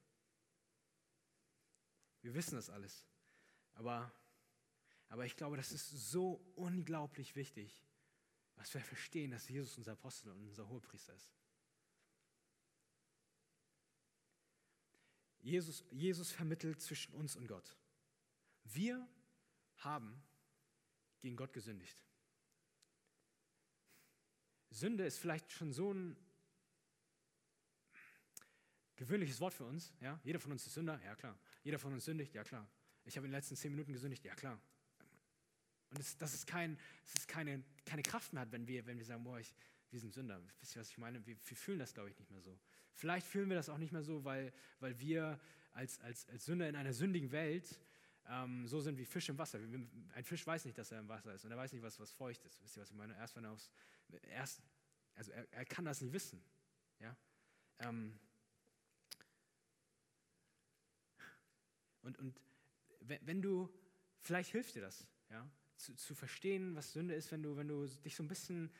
[2.21, 3.05] Wir wissen das alles.
[3.73, 4.11] Aber,
[5.09, 7.85] aber ich glaube, das ist so unglaublich wichtig,
[8.55, 11.31] dass wir verstehen, dass Jesus unser Apostel und unser Hohepriester ist.
[15.39, 17.77] Jesus, Jesus vermittelt zwischen uns und Gott.
[18.63, 19.07] Wir
[19.77, 20.21] haben
[21.21, 22.03] gegen Gott gesündigt.
[24.69, 26.17] Sünde ist vielleicht schon so ein
[28.97, 29.93] gewöhnliches Wort für uns.
[30.01, 30.19] Ja?
[30.23, 31.39] Jeder von uns ist Sünder, ja klar.
[31.67, 32.65] Jeder von uns sündigt, ja klar.
[33.03, 34.57] Ich habe in den letzten zehn Minuten gesündigt, ja klar.
[35.89, 38.97] Und das, das ist, kein, das ist keine, keine Kraft mehr hat, wenn wir, wenn
[38.97, 39.53] wir sagen, boah, ich,
[39.91, 40.41] wir sind Sünder.
[40.61, 41.25] Wisst ihr, was ich meine?
[41.27, 42.57] Wir, wir fühlen das, glaube ich, nicht mehr so.
[42.93, 45.41] Vielleicht fühlen wir das auch nicht mehr so, weil, weil wir
[45.73, 47.81] als, als, als Sünder in einer sündigen Welt
[48.29, 49.59] ähm, so sind wie Fisch im Wasser.
[50.13, 52.13] Ein Fisch weiß nicht, dass er im Wasser ist und er weiß nicht, was, was
[52.13, 52.63] feucht ist.
[52.63, 53.13] Wisst ihr, was ich meine?
[53.17, 53.69] Erst wenn er aus,
[54.29, 54.61] erst,
[55.15, 56.41] also er, er kann das nicht wissen.
[57.01, 57.13] Ja?
[57.79, 58.17] Ähm,
[62.01, 62.39] und, und
[62.99, 63.69] wenn du,
[64.19, 67.85] vielleicht hilft dir das, ja, zu, zu verstehen, was Sünde ist, wenn du, wenn du
[67.85, 68.71] dich so ein bisschen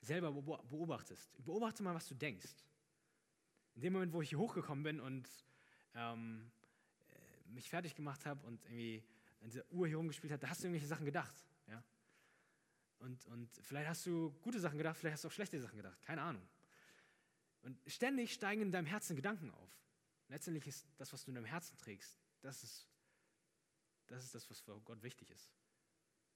[0.00, 1.32] selber beobachtest.
[1.44, 2.52] Beobachte mal, was du denkst.
[3.74, 5.28] In dem Moment, wo ich hier hochgekommen bin und
[5.94, 6.50] ähm,
[7.46, 9.02] mich fertig gemacht habe und irgendwie
[9.40, 11.34] an dieser Uhr hier rumgespielt habe, da hast du irgendwelche Sachen gedacht.
[11.68, 11.82] Ja?
[12.98, 16.00] Und, und vielleicht hast du gute Sachen gedacht, vielleicht hast du auch schlechte Sachen gedacht,
[16.02, 16.46] keine Ahnung.
[17.62, 19.80] Und ständig steigen in deinem Herzen Gedanken auf.
[20.28, 22.88] Letztendlich ist das, was du in deinem Herzen trägst, das ist
[24.06, 25.50] das, ist das was für Gott wichtig ist.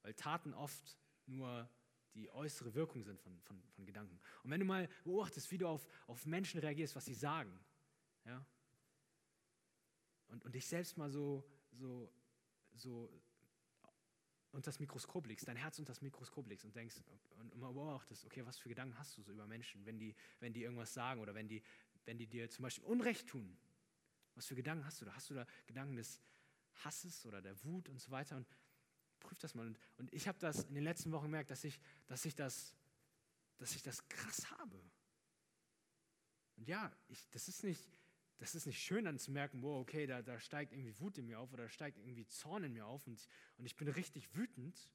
[0.02, 1.68] Weil Taten oft nur
[2.14, 4.18] die äußere Wirkung sind von, von, von Gedanken.
[4.42, 7.60] Und wenn du mal beobachtest, wie du auf, auf Menschen reagierst, was sie sagen,
[8.24, 8.44] ja,
[10.28, 12.10] und, und dich selbst mal so, so,
[12.74, 13.10] so
[14.50, 16.96] unter das Mikroskop legst, dein Herz unter das Mikroskop legst und denkst
[17.38, 20.52] und immer beobachtest, okay, was für Gedanken hast du so über Menschen, wenn die, wenn
[20.52, 21.62] die irgendwas sagen oder wenn die,
[22.04, 23.58] wenn die dir zum Beispiel Unrecht tun.
[24.38, 25.12] Was für Gedanken hast du da?
[25.14, 26.20] Hast du da Gedanken des
[26.84, 28.36] Hasses oder der Wut und so weiter?
[28.36, 28.46] Und
[29.18, 29.66] prüf das mal.
[29.66, 32.76] Und, und ich habe das in den letzten Wochen gemerkt, dass ich, dass ich, das,
[33.56, 34.80] dass ich das krass habe.
[36.56, 37.90] Und ja, ich, das ist nicht,
[38.38, 41.26] das ist nicht schön dann zu merken, wow, okay, da, da steigt irgendwie Wut in
[41.26, 44.32] mir auf oder da steigt irgendwie Zorn in mir auf und, und ich bin richtig
[44.36, 44.88] wütend.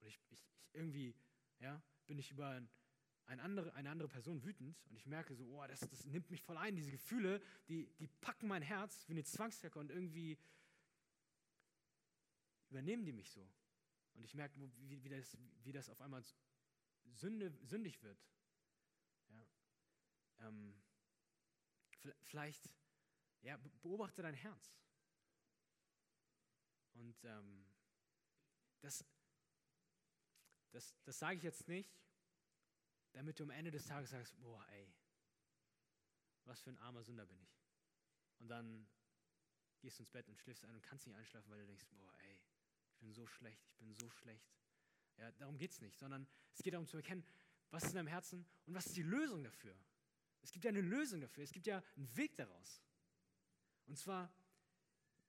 [0.00, 1.14] Oder ich, ich, ich irgendwie,
[1.58, 2.62] ja, bin ich über
[3.26, 6.42] eine andere, eine andere Person wütend und ich merke so, oh, das, das nimmt mich
[6.42, 10.38] voll ein, diese Gefühle, die, die packen mein Herz wie eine Zwangsjacke und irgendwie
[12.70, 13.48] übernehmen die mich so.
[14.14, 16.24] Und ich merke, wie, wie, das, wie das auf einmal
[17.14, 18.18] Sünde, sündig wird.
[19.28, 19.46] Ja.
[20.40, 20.74] Ähm,
[22.22, 22.70] Vielleicht,
[23.42, 24.76] ja, beobachte dein Herz.
[26.94, 27.66] Und ähm,
[28.80, 29.04] das,
[30.70, 31.90] das, das sage ich jetzt nicht,
[33.16, 34.92] damit du am Ende des Tages sagst, boah, ey,
[36.44, 37.58] was für ein armer Sünder bin ich.
[38.38, 38.86] Und dann
[39.80, 42.14] gehst du ins Bett und schläfst ein und kannst nicht einschlafen, weil du denkst, boah,
[42.18, 42.38] ey,
[42.90, 44.54] ich bin so schlecht, ich bin so schlecht.
[45.16, 47.24] Ja, darum geht es nicht, sondern es geht darum zu erkennen,
[47.70, 49.74] was ist in deinem Herzen und was ist die Lösung dafür.
[50.42, 51.42] Es gibt ja eine Lösung dafür.
[51.42, 52.82] Es gibt ja einen Weg daraus.
[53.86, 54.30] Und zwar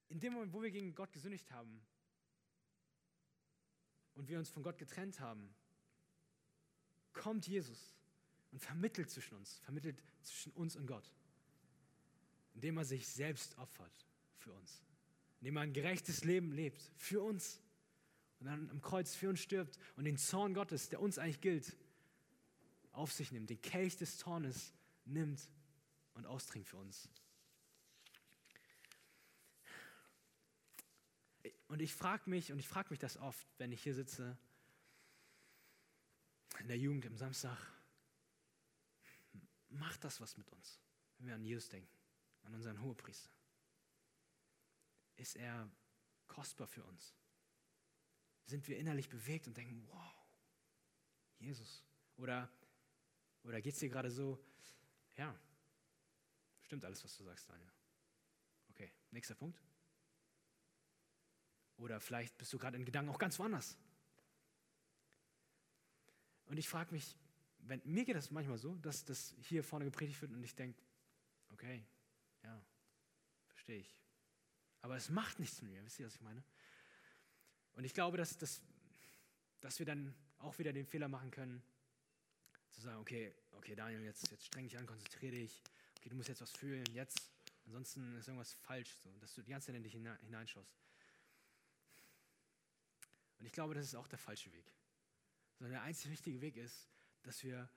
[0.10, 1.82] in dem Moment, wo wir gegen Gott gesündigt haben
[4.13, 5.56] und wir uns von Gott getrennt haben,
[7.18, 7.94] kommt Jesus
[8.52, 11.12] und vermittelt zwischen uns, vermittelt zwischen uns und Gott,
[12.54, 13.92] indem er sich selbst opfert
[14.38, 14.82] für uns,
[15.42, 17.60] indem er ein gerechtes Leben lebt für uns
[18.40, 21.76] und dann am Kreuz für uns stirbt und den Zorn Gottes, der uns eigentlich gilt,
[22.92, 24.74] auf sich nimmt, den Kelch des Zornes
[25.06, 25.42] nimmt
[26.14, 27.10] und austrinkt für uns.
[31.68, 34.38] Und ich frage mich, und ich frage mich das oft, wenn ich hier sitze,
[36.60, 37.58] in der Jugend am Samstag,
[39.70, 40.80] macht das was mit uns,
[41.18, 41.98] wenn wir an Jesus denken,
[42.44, 43.30] an unseren Hohepriester?
[45.16, 45.70] Ist er
[46.28, 47.16] kostbar für uns?
[48.46, 50.14] Sind wir innerlich bewegt und denken, wow,
[51.40, 51.84] Jesus?
[52.16, 52.50] Oder,
[53.44, 54.44] oder geht es dir gerade so,
[55.16, 55.38] ja,
[56.62, 57.72] stimmt alles, was du sagst, Daniel.
[58.70, 59.62] Okay, nächster Punkt.
[61.78, 63.78] Oder vielleicht bist du gerade in Gedanken auch ganz woanders.
[66.58, 67.15] Und ich frage mich,
[67.60, 70.82] wenn, mir geht das manchmal so, dass das hier vorne gepredigt wird und ich denke,
[71.52, 71.86] okay,
[72.41, 72.60] ja,
[73.50, 73.96] verstehe ich.
[74.82, 76.43] Aber es macht nichts mit mir, wisst ihr, was ich meine?
[77.74, 78.63] Und ich glaube, dass, dass,
[79.62, 81.62] dass wir dann auch wieder den Fehler machen können,
[82.72, 85.62] zu sagen, okay, okay, Daniel, jetzt, jetzt streng dich an, konzentriere dich,
[86.00, 87.30] okay, du musst jetzt was fühlen, jetzt,
[87.67, 90.76] ansonsten ist irgendwas falsch, so, dass du die ganze Zeit in dich hineinschaust.
[93.38, 94.65] Und ich glaube, das ist auch der falsche Weg.
[95.58, 96.89] Sondern der einzige richtige Weg ist,
[97.24, 97.70] dass wir,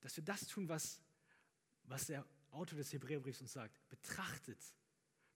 [0.00, 1.00] dass wir das tun, was,
[1.84, 3.88] was der Autor des Hebräerbriefs uns sagt.
[3.88, 4.60] Betrachtet,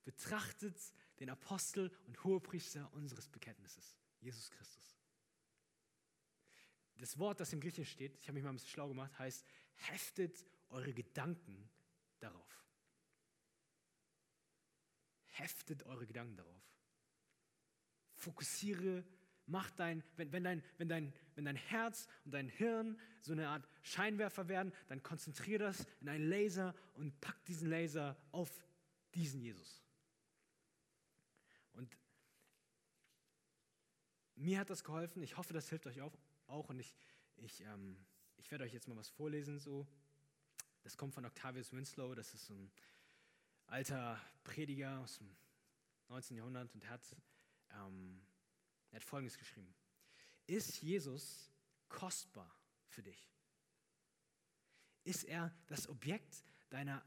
[0.05, 0.77] betrachtet
[1.18, 4.96] den Apostel und Hohepriester unseres Bekenntnisses, Jesus Christus.
[6.99, 9.44] Das Wort, das im Griechischen steht, ich habe mich mal ein bisschen schlau gemacht, heißt,
[9.75, 11.68] heftet eure Gedanken
[12.20, 12.64] darauf.
[15.27, 16.62] Heftet eure Gedanken darauf.
[18.14, 19.05] Fokussiere
[19.47, 23.49] Mach dein, wenn, wenn, dein, wenn, dein, wenn dein Herz und dein Hirn so eine
[23.49, 28.51] Art Scheinwerfer werden, dann konzentriere das in einen Laser und pack diesen Laser auf
[29.15, 29.85] diesen Jesus.
[31.75, 31.97] Und
[34.35, 35.23] mir hat das geholfen.
[35.23, 36.17] Ich hoffe, das hilft euch auch.
[36.49, 36.69] auch.
[36.69, 36.93] Und ich,
[37.37, 37.97] ich, ähm,
[38.37, 39.61] ich werde euch jetzt mal was vorlesen.
[39.61, 39.87] So.
[40.83, 42.15] Das kommt von Octavius Winslow.
[42.15, 42.71] Das ist ein
[43.67, 45.37] alter Prediger aus dem
[46.09, 46.37] 19.
[46.37, 47.17] Jahrhundert und hat
[47.73, 48.21] ähm,
[48.97, 49.75] er hat Folgendes geschrieben.
[50.47, 51.53] Ist Jesus
[51.91, 52.51] kostbar
[52.87, 53.31] für dich?
[55.05, 57.05] Ist er das Objekt deiner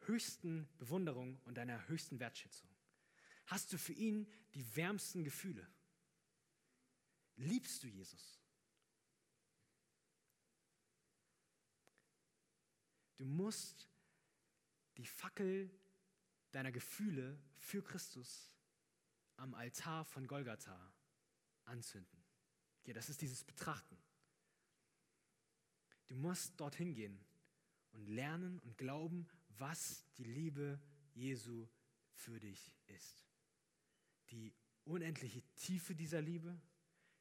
[0.00, 2.68] höchsten Bewunderung und deiner höchsten Wertschätzung?
[3.46, 5.72] Hast du für ihn die wärmsten Gefühle?
[7.36, 8.40] Liebst du Jesus?
[13.16, 13.88] Du musst
[14.96, 15.70] die Fackel
[16.50, 18.50] deiner Gefühle für Christus
[19.36, 20.95] am Altar von Golgatha
[21.66, 22.22] anzünden.
[22.84, 23.96] Ja, das ist dieses Betrachten.
[26.06, 27.18] Du musst dorthin gehen
[27.92, 29.26] und lernen und glauben,
[29.58, 30.80] was die Liebe
[31.14, 31.66] Jesu
[32.12, 33.26] für dich ist.
[34.30, 34.52] Die
[34.84, 36.60] unendliche Tiefe dieser Liebe,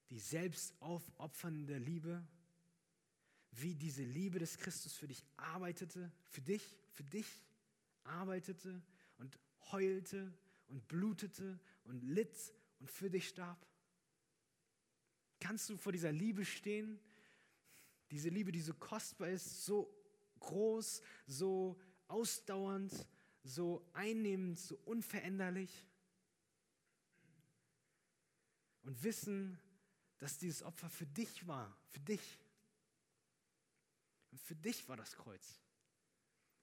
[0.10, 2.26] die selbstaufopfernde Liebe,
[3.52, 7.28] wie diese Liebe des Christus für dich arbeitete, für dich, für dich
[8.04, 8.82] arbeitete
[9.18, 9.40] und
[9.72, 10.34] heulte
[10.68, 13.66] und blutete und litt und für dich starb.
[15.46, 17.00] Kannst du vor dieser Liebe stehen?
[18.10, 19.96] Diese Liebe, die so kostbar ist, so
[20.40, 22.92] groß, so ausdauernd,
[23.44, 25.86] so einnehmend, so unveränderlich.
[28.82, 29.60] Und wissen,
[30.18, 32.40] dass dieses Opfer für dich war, für dich.
[34.32, 35.62] Und für dich war das Kreuz.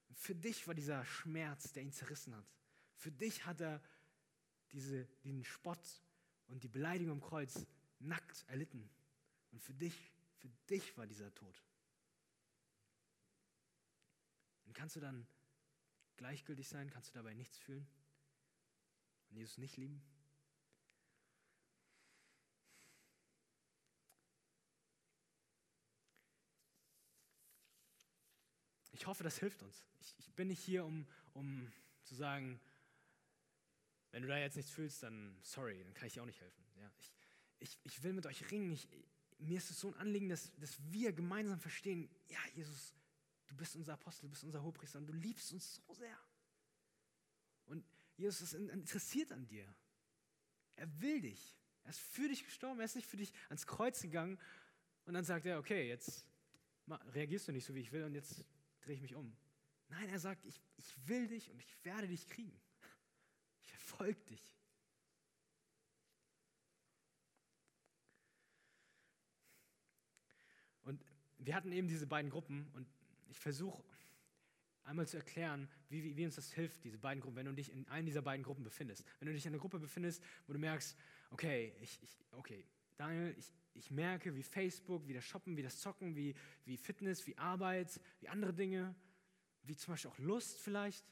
[0.09, 2.51] Und für dich war dieser Schmerz, der ihn zerrissen hat.
[2.97, 3.81] Für dich hat er
[4.73, 6.03] diese, den Spott
[6.49, 7.65] und die Beleidigung am Kreuz
[8.03, 8.89] nackt erlitten.
[9.51, 9.95] Und für dich,
[10.37, 11.63] für dich war dieser Tod.
[14.65, 15.27] Und kannst du dann
[16.17, 16.91] gleichgültig sein?
[16.91, 17.87] Kannst du dabei nichts fühlen?
[19.31, 20.03] Und Jesus nicht lieben?
[28.93, 29.85] Ich hoffe, das hilft uns.
[30.01, 31.73] Ich, ich bin nicht hier, um, um
[32.05, 32.61] zu sagen,
[34.13, 36.65] wenn du da jetzt nichts fühlst, dann sorry, dann kann ich dir auch nicht helfen.
[36.77, 37.13] Ja, ich,
[37.63, 38.73] ich, ich will mit euch ringen.
[38.73, 38.89] Ich,
[39.39, 42.95] mir ist es so ein Anliegen, dass, dass wir gemeinsam verstehen, ja, Jesus,
[43.47, 46.19] du bist unser Apostel, du bist unser Hochpriester und du liebst uns so sehr.
[47.67, 47.85] Und
[48.17, 49.67] Jesus ist interessiert an dir.
[50.77, 51.57] Er will dich.
[51.85, 54.39] Er ist für dich gestorben, er ist nicht für dich ans Kreuz gegangen
[55.05, 56.25] und dann sagt er, okay, jetzt
[56.89, 58.45] reagierst du nicht so, wie ich will und jetzt
[58.83, 59.37] drehe ich mich um.
[59.89, 62.59] Nein, er sagt, ich, ich will dich und ich werde dich kriegen.
[63.61, 64.57] Ich verfolge dich.
[71.45, 72.87] Wir hatten eben diese beiden Gruppen und
[73.29, 73.83] ich versuche
[74.85, 77.71] einmal zu erklären, wie, wie, wie, uns das hilft, diese beiden Gruppen, wenn du dich
[77.71, 79.05] in einer dieser beiden Gruppen befindest.
[79.19, 80.97] Wenn du dich in einer Gruppe befindest, wo du merkst,
[81.31, 82.65] okay, ich, ich, okay,
[82.97, 86.35] Daniel, ich, ich merke, wie Facebook, wie das Shoppen, wie das Zocken, wie,
[86.65, 88.95] wie Fitness, wie Arbeit, wie andere Dinge,
[89.63, 91.05] wie zum Beispiel auch Lust vielleicht,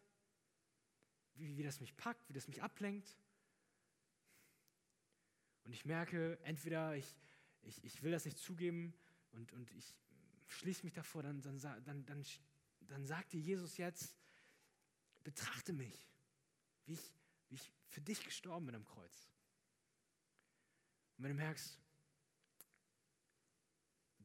[1.34, 3.16] wie, wie das mich packt, wie das mich ablenkt.
[5.64, 7.16] Und ich merke, entweder ich,
[7.62, 8.92] ich, ich will das nicht zugeben
[9.32, 9.94] und, und ich
[10.50, 12.24] schließe mich davor, dann, dann, dann, dann,
[12.80, 14.16] dann sagt dir Jesus jetzt,
[15.22, 16.08] betrachte mich,
[16.86, 17.12] wie ich,
[17.48, 19.28] wie ich für dich gestorben bin am Kreuz.
[21.16, 21.78] Und wenn du merkst,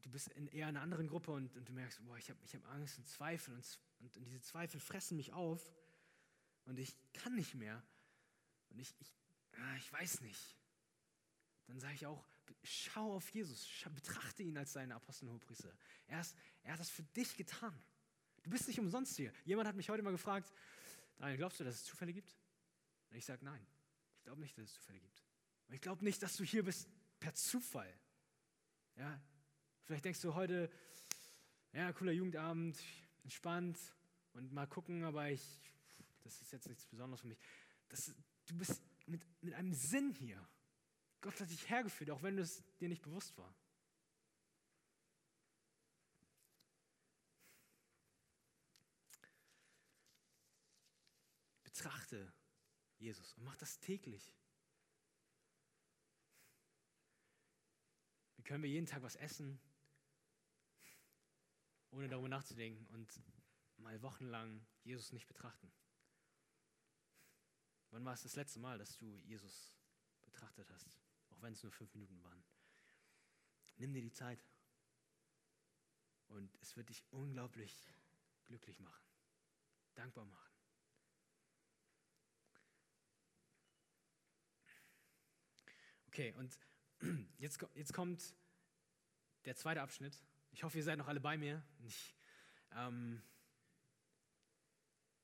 [0.02, 2.56] du bist in eher einer anderen Gruppe und, und du merkst, boah, ich habe ich
[2.56, 5.74] hab Angst und Zweifel und, und, und, diese Zweifel fressen mich auf
[6.66, 7.84] und ich kann nicht mehr
[8.70, 9.12] und ich, ich,
[9.58, 10.58] ah, ich weiß nicht,
[11.68, 12.24] dann sage ich auch,
[12.64, 15.74] schau auf Jesus, betrachte ihn als deinen Apostel und Hohepriester.
[16.08, 17.78] Er, ist, er hat das für dich getan.
[18.44, 19.34] Du bist nicht umsonst hier.
[19.44, 20.52] Jemand hat mich heute mal gefragt,
[21.18, 22.36] Daniel, glaubst du, dass es Zufälle gibt?
[23.10, 23.66] Und ich sage nein.
[24.18, 25.24] Ich glaube nicht, dass es Zufälle gibt.
[25.68, 26.90] Und ich glaube nicht, dass du hier bist
[27.20, 27.92] per Zufall.
[28.98, 29.22] Ja,
[29.84, 30.70] vielleicht denkst du heute,
[31.74, 32.82] ja, cooler Jugendabend,
[33.24, 33.78] entspannt
[34.34, 35.44] und mal gucken, aber ich,
[36.24, 37.40] das ist jetzt nichts Besonderes für mich.
[37.90, 38.14] Das,
[38.46, 40.48] du bist mit, mit einem Sinn hier.
[41.26, 43.52] Gott hat dich hergeführt, auch wenn es dir nicht bewusst war.
[51.64, 52.32] Betrachte
[53.00, 54.36] Jesus und mach das täglich.
[58.36, 59.60] Wie können wir jeden Tag was essen,
[61.90, 63.20] ohne darüber nachzudenken und
[63.78, 65.74] mal wochenlang Jesus nicht betrachten?
[67.90, 69.76] Wann war es das letzte Mal, dass du Jesus
[70.22, 71.00] betrachtet hast,
[71.36, 72.44] auch wenn es nur fünf Minuten waren?
[73.78, 74.44] Nimm dir die Zeit
[76.28, 77.94] und es wird dich unglaublich
[78.46, 79.06] glücklich machen,
[79.96, 80.52] dankbar machen.
[86.08, 86.58] Okay, und
[87.40, 88.34] jetzt, jetzt kommt
[89.44, 90.18] der zweite Abschnitt.
[90.52, 91.62] Ich hoffe, ihr seid noch alle bei mir.
[91.80, 92.16] Ich,
[92.72, 93.22] ähm,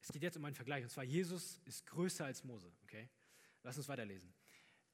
[0.02, 2.74] es geht jetzt um einen Vergleich, und zwar Jesus ist größer als Mose.
[2.84, 3.10] Okay?
[3.64, 4.34] Lass uns weiterlesen.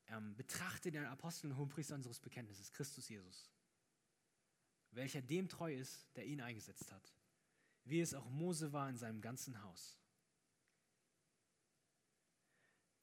[0.10, 3.51] Ähm, betrachte den Apostel und Hohenpriester unseres Bekenntnisses, Christus Jesus,
[4.91, 7.14] welcher dem treu ist, der ihn eingesetzt hat,
[7.84, 9.97] wie es auch Mose war in seinem ganzen Haus.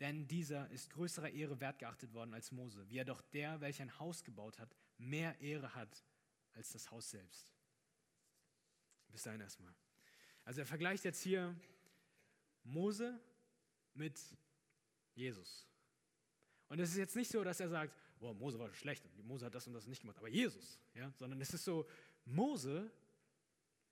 [0.01, 3.85] Denn dieser ist größerer Ehre wert geachtet worden als Mose, wie er doch der, welcher
[3.85, 6.05] ein Haus gebaut hat, mehr Ehre hat
[6.53, 7.53] als das Haus selbst.
[9.09, 9.75] Bis dahin erstmal.
[10.45, 11.55] Also er vergleicht jetzt hier
[12.65, 13.21] Mose
[13.95, 14.21] mit
[15.15, 15.69] Jesus.
[16.75, 19.47] Und es ist jetzt nicht so, dass er sagt, oh, Mose war schlecht und Mose
[19.47, 21.89] hat das und das nicht gemacht, aber Jesus, ja, sondern es ist so,
[22.25, 22.91] Mose,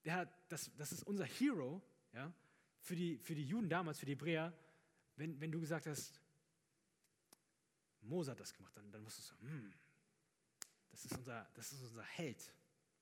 [0.04, 1.80] der hat, das, das ist unser Hero,
[2.12, 2.34] ja,
[2.80, 4.52] für die, für die Juden damals, für die Hebräer,
[5.14, 6.20] wenn, wenn du gesagt hast,
[8.00, 9.72] Mose hat das gemacht, dann, dann musst du sagen, hm,
[10.90, 12.52] das, ist unser, das ist unser Held.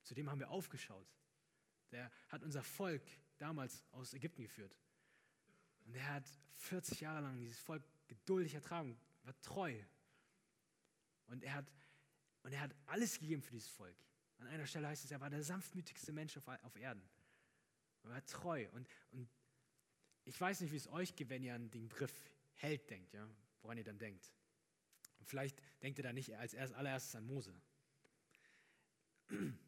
[0.02, 1.10] Zu dem haben wir aufgeschaut.
[1.90, 3.02] Der hat unser Volk
[3.38, 4.76] damals aus Ägypten geführt.
[5.86, 9.78] Und er hat 40 Jahre lang dieses Volk geduldig ertragen, war treu.
[11.26, 11.72] Und er hat,
[12.42, 13.96] und er hat alles gegeben für dieses Volk.
[14.38, 17.02] An einer Stelle heißt es, er war der sanftmütigste Mensch auf, auf Erden.
[18.02, 18.68] Er war treu.
[18.72, 19.28] Und, und
[20.24, 22.12] ich weiß nicht, wie es euch geht, wenn ihr an den Begriff
[22.54, 23.28] Held denkt, ja,
[23.62, 24.32] woran ihr dann denkt.
[25.18, 27.54] Und vielleicht denkt ihr da nicht als allererstes an Mose.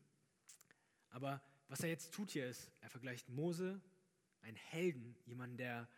[1.11, 3.80] Aber was er jetzt tut hier ist, er vergleicht Mose,
[4.40, 5.88] einen Helden, jemanden, der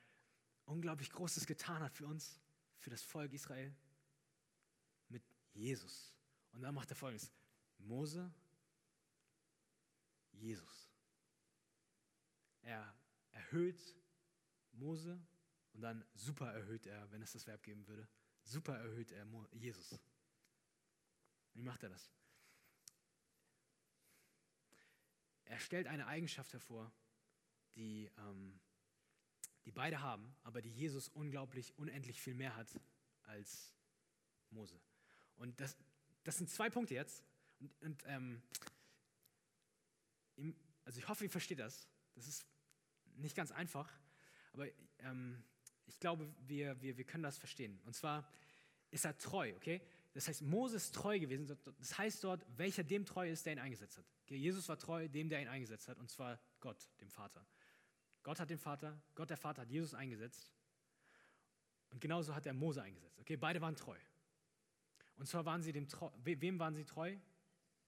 [0.67, 2.41] unglaublich Großes getan hat für uns,
[2.85, 3.75] für das Volk Israel,
[5.09, 5.25] mit
[5.55, 6.15] Jesus.
[6.53, 7.33] Und dann macht er folgendes:
[7.79, 8.31] Mose,
[10.33, 10.93] Jesus.
[12.61, 12.95] Er
[13.31, 13.81] erhöht
[14.73, 15.19] Mose
[15.73, 18.07] und dann super erhöht er, wenn es das Verb geben würde,
[18.43, 19.99] super erhöht er Jesus.
[21.55, 22.13] Wie macht er das?
[25.47, 26.93] Er stellt eine Eigenschaft hervor,
[27.77, 28.61] die, ähm,
[29.65, 32.69] die beide haben, aber die Jesus unglaublich, unendlich viel mehr hat
[33.23, 33.73] als
[34.51, 34.79] Mose.
[35.37, 35.77] Und das,
[36.23, 37.25] das sind zwei Punkte jetzt.
[37.61, 38.43] Und, und ähm,
[40.85, 41.89] also ich hoffe, ihr versteht das.
[42.15, 42.47] Das ist
[43.17, 43.91] nicht ganz einfach.
[44.53, 44.67] Aber
[44.99, 45.43] ähm,
[45.87, 47.81] ich glaube, wir, wir, wir können das verstehen.
[47.85, 48.29] Und zwar
[48.91, 49.81] ist er treu, okay?
[50.13, 51.59] Das heißt, Moses ist treu gewesen.
[51.79, 54.05] Das heißt dort, welcher dem treu ist, der ihn eingesetzt hat.
[54.29, 57.45] Jesus war treu dem, der ihn eingesetzt hat, und zwar Gott, dem Vater.
[58.25, 60.53] Gott hat den Vater, Gott der Vater hat Jesus eingesetzt.
[61.91, 63.21] Und genauso hat er Mose eingesetzt.
[63.21, 63.97] Okay, beide waren treu.
[65.17, 67.17] Und zwar waren sie dem treu, wem waren sie treu?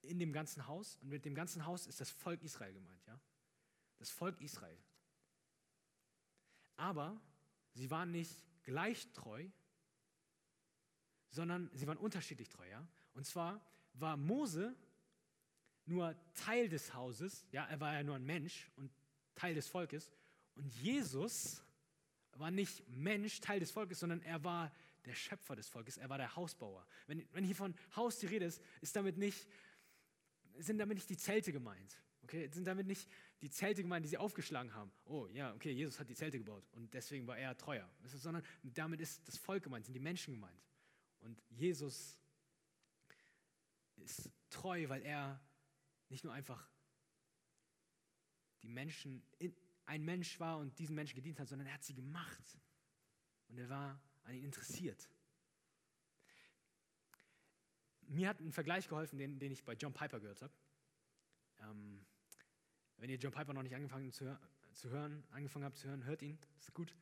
[0.02, 0.98] In dem ganzen Haus.
[0.98, 3.18] Und mit dem ganzen Haus ist das Volk Israel gemeint, ja?
[3.98, 4.78] Das Volk Israel.
[6.76, 7.20] Aber
[7.72, 9.48] sie waren nicht gleich treu,
[11.30, 12.68] sondern sie waren unterschiedlich treu.
[12.68, 12.86] Ja?
[13.14, 13.60] Und zwar
[13.94, 14.76] war Mose
[15.86, 18.90] nur Teil des Hauses, ja, er war ja nur ein Mensch und
[19.34, 20.10] Teil des Volkes.
[20.56, 21.62] Und Jesus
[22.32, 24.72] war nicht Mensch, Teil des Volkes, sondern er war
[25.04, 26.86] der Schöpfer des Volkes, er war der Hausbauer.
[27.06, 29.46] Wenn, wenn hier von Haus die Rede ist, ist damit nicht,
[30.58, 32.02] sind damit nicht die Zelte gemeint.
[32.22, 33.08] Okay, sind damit nicht
[33.40, 34.90] die Zelte gemeint, die sie aufgeschlagen haben.
[35.04, 37.88] Oh ja, okay, Jesus hat die Zelte gebaut und deswegen war er treuer.
[38.02, 40.60] Sondern damit ist das Volk gemeint, sind die Menschen gemeint.
[41.20, 42.18] Und Jesus
[43.98, 45.40] ist treu, weil er
[46.08, 46.68] nicht nur einfach
[48.62, 49.22] die Menschen,
[49.86, 52.58] ein Mensch war und diesen Menschen gedient hat, sondern er hat sie gemacht.
[53.48, 55.08] Und er war an ihnen interessiert.
[58.08, 60.52] mir hat ein Vergleich geholfen, den, den ich bei John Piper gehört habe.
[61.58, 62.04] Ähm,
[62.98, 64.38] wenn ihr John Piper noch nicht angefangen zu,
[64.74, 66.94] zu hören, angefangen habt zu hören, hört ihn, ist gut.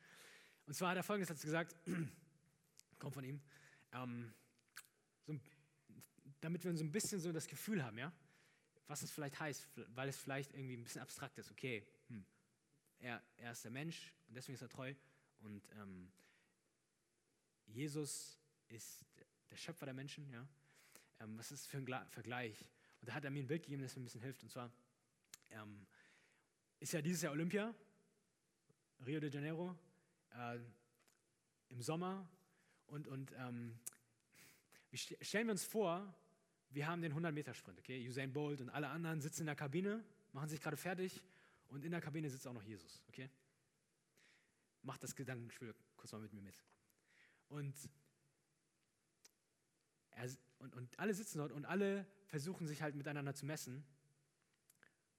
[0.66, 1.76] Und zwar hat er folgendes dazu gesagt,
[2.98, 3.40] kommt von ihm,
[3.92, 4.32] ähm,
[5.26, 5.38] so,
[6.40, 8.12] damit wir so ein bisschen so das Gefühl haben, ja,
[8.86, 11.50] was es vielleicht heißt, weil es vielleicht irgendwie ein bisschen abstrakt ist.
[11.50, 11.86] Okay,
[13.04, 14.94] er, er ist der Mensch und deswegen ist er treu
[15.40, 16.10] und ähm,
[17.66, 18.38] Jesus
[18.68, 19.04] ist
[19.50, 20.46] der Schöpfer der Menschen, ja.
[21.20, 22.66] Ähm, was ist das für ein Vergleich?
[23.00, 24.42] Und da hat er mir ein Bild gegeben, das mir ein bisschen hilft.
[24.42, 24.72] Und zwar
[25.50, 25.86] ähm,
[26.80, 27.74] ist ja dieses Jahr Olympia,
[29.06, 29.76] Rio de Janeiro,
[30.30, 30.58] äh,
[31.68, 32.28] im Sommer.
[32.86, 33.78] Und, und ähm,
[34.92, 36.14] stellen wir uns vor,
[36.70, 38.08] wir haben den 100-Meter-Sprint, okay?
[38.08, 40.02] Usain Bolt und alle anderen sitzen in der Kabine,
[40.32, 41.22] machen sich gerade fertig
[41.68, 43.30] und in der Kabine sitzt auch noch Jesus, okay?
[44.82, 46.62] Macht das Gedankenspiel kurz mal mit mir mit.
[47.48, 47.74] Und,
[50.10, 53.84] er, und, und alle sitzen dort und alle versuchen sich halt miteinander zu messen.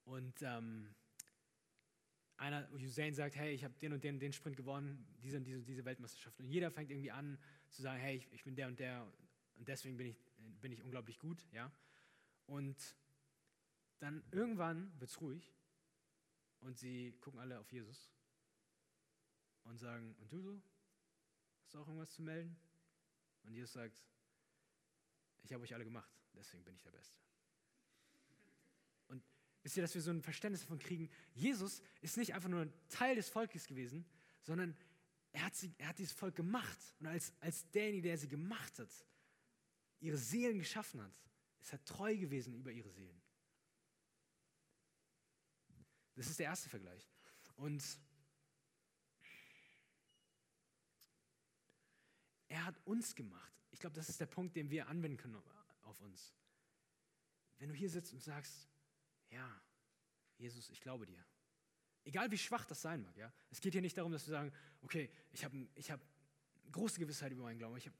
[0.03, 0.93] Und ähm,
[2.37, 5.63] einer, Usain sagt, hey, ich habe den und den, den Sprint gewonnen, diese und diese,
[5.63, 6.39] diese Weltmeisterschaft.
[6.39, 7.39] Und jeder fängt irgendwie an
[7.69, 9.07] zu sagen, hey, ich, ich bin der und der
[9.57, 10.17] und deswegen bin ich,
[10.61, 11.47] bin ich unglaublich gut.
[11.51, 11.71] Ja?
[12.45, 12.95] Und
[13.99, 15.55] dann irgendwann wird es ruhig
[16.65, 18.09] und sie gucken alle auf Jesus
[19.65, 20.61] und sagen, und du so?
[21.61, 22.57] Hast du auch irgendwas zu melden?
[23.43, 24.03] Und Jesus sagt,
[25.43, 27.15] ich habe euch alle gemacht, deswegen bin ich der Beste.
[29.09, 29.23] Und
[29.61, 32.73] wisst ihr, dass wir so ein Verständnis davon kriegen, Jesus ist nicht einfach nur ein
[32.89, 34.03] Teil des Volkes gewesen,
[34.41, 34.75] sondern
[35.33, 36.79] er hat, sie, er hat dieses Volk gemacht.
[36.99, 38.89] Und als, als derjenige, der sie gemacht hat,
[39.99, 41.13] ihre Seelen geschaffen hat,
[41.61, 43.21] ist er treu gewesen über ihre Seelen.
[46.15, 47.07] Das ist der erste Vergleich.
[47.55, 47.83] Und
[52.47, 53.53] er hat uns gemacht.
[53.71, 55.35] Ich glaube, das ist der Punkt, den wir anwenden können
[55.83, 56.33] auf uns.
[57.57, 58.69] Wenn du hier sitzt und sagst,
[59.29, 59.61] ja,
[60.37, 61.23] Jesus, ich glaube dir.
[62.03, 63.31] Egal wie schwach das sein mag, ja.
[63.49, 64.51] Es geht hier nicht darum, dass wir sagen,
[64.81, 65.99] okay, ich habe ich hab
[66.71, 67.95] große Gewissheit über meinen Glauben, ich habe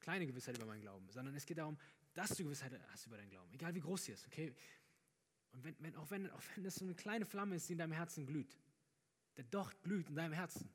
[0.00, 1.78] kleine Gewissheit über meinen Glauben, sondern es geht darum,
[2.14, 4.54] dass du Gewissheit hast über deinen Glauben, egal wie groß sie ist, okay?
[5.52, 7.78] Und wenn, wenn, auch, wenn, auch wenn das so eine kleine Flamme ist, die in
[7.78, 8.58] deinem Herzen glüht,
[9.36, 10.70] der Docht glüht in deinem Herzen,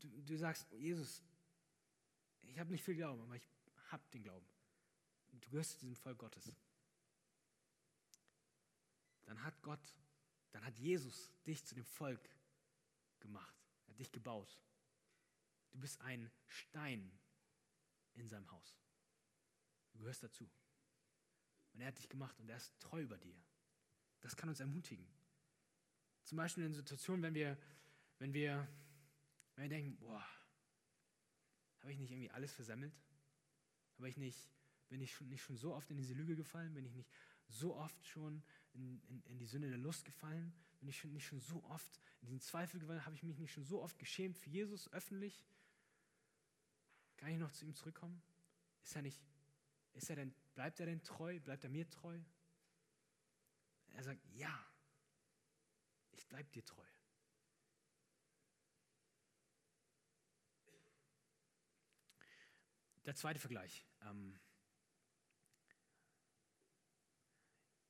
[0.00, 1.22] du, du sagst, Jesus,
[2.42, 3.48] ich habe nicht viel Glauben, aber ich
[3.90, 4.46] habe den Glauben.
[5.30, 6.54] Du gehörst zu diesem Volk Gottes.
[9.24, 9.96] Dann hat Gott,
[10.50, 12.28] dann hat Jesus dich zu dem Volk
[13.20, 13.56] gemacht.
[13.86, 14.58] Er hat dich gebaut.
[15.70, 17.10] Du bist ein Stein
[18.14, 18.76] in seinem Haus.
[19.92, 20.50] Du gehörst dazu.
[21.72, 23.34] Und er hat dich gemacht und er ist treu über dir.
[24.22, 25.06] Das kann uns ermutigen.
[26.24, 27.58] Zum Beispiel in Situationen, wenn wir,
[28.18, 28.66] wenn wir,
[29.56, 30.24] wenn wir denken, boah,
[31.80, 32.94] habe ich nicht irgendwie alles versemmelt?
[33.98, 34.38] Habe ich nicht,
[34.88, 36.72] bin ich schon, nicht schon so oft in diese Lüge gefallen?
[36.74, 37.10] Bin ich nicht
[37.48, 38.42] so oft schon
[38.72, 40.52] in, in, in die Sünde der Lust gefallen?
[40.78, 43.04] Bin ich nicht schon so oft in diesen Zweifel gefallen?
[43.04, 45.44] Habe ich mich nicht schon so oft geschämt für Jesus öffentlich?
[47.16, 48.22] Kann ich noch zu ihm zurückkommen?
[48.82, 49.20] Ist er nicht,
[49.94, 51.38] ist er denn, bleibt er denn treu?
[51.40, 52.18] Bleibt er mir treu?
[53.92, 54.66] Er sagt, ja,
[56.12, 56.86] ich bleibe dir treu.
[63.04, 63.84] Der zweite Vergleich.
[64.02, 64.38] Ähm,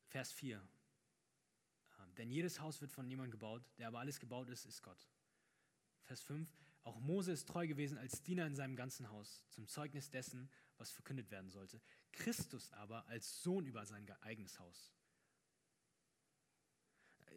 [0.06, 0.56] Vers 4.
[1.98, 5.08] Ähm, denn jedes Haus wird von jemandem gebaut, der aber alles gebaut ist, ist Gott.
[6.02, 6.50] Vers 5.
[6.84, 10.90] Auch Mose ist treu gewesen als Diener in seinem ganzen Haus, zum Zeugnis dessen, was
[10.90, 11.80] verkündet werden sollte.
[12.10, 14.92] Christus aber als Sohn über sein eigenes Haus.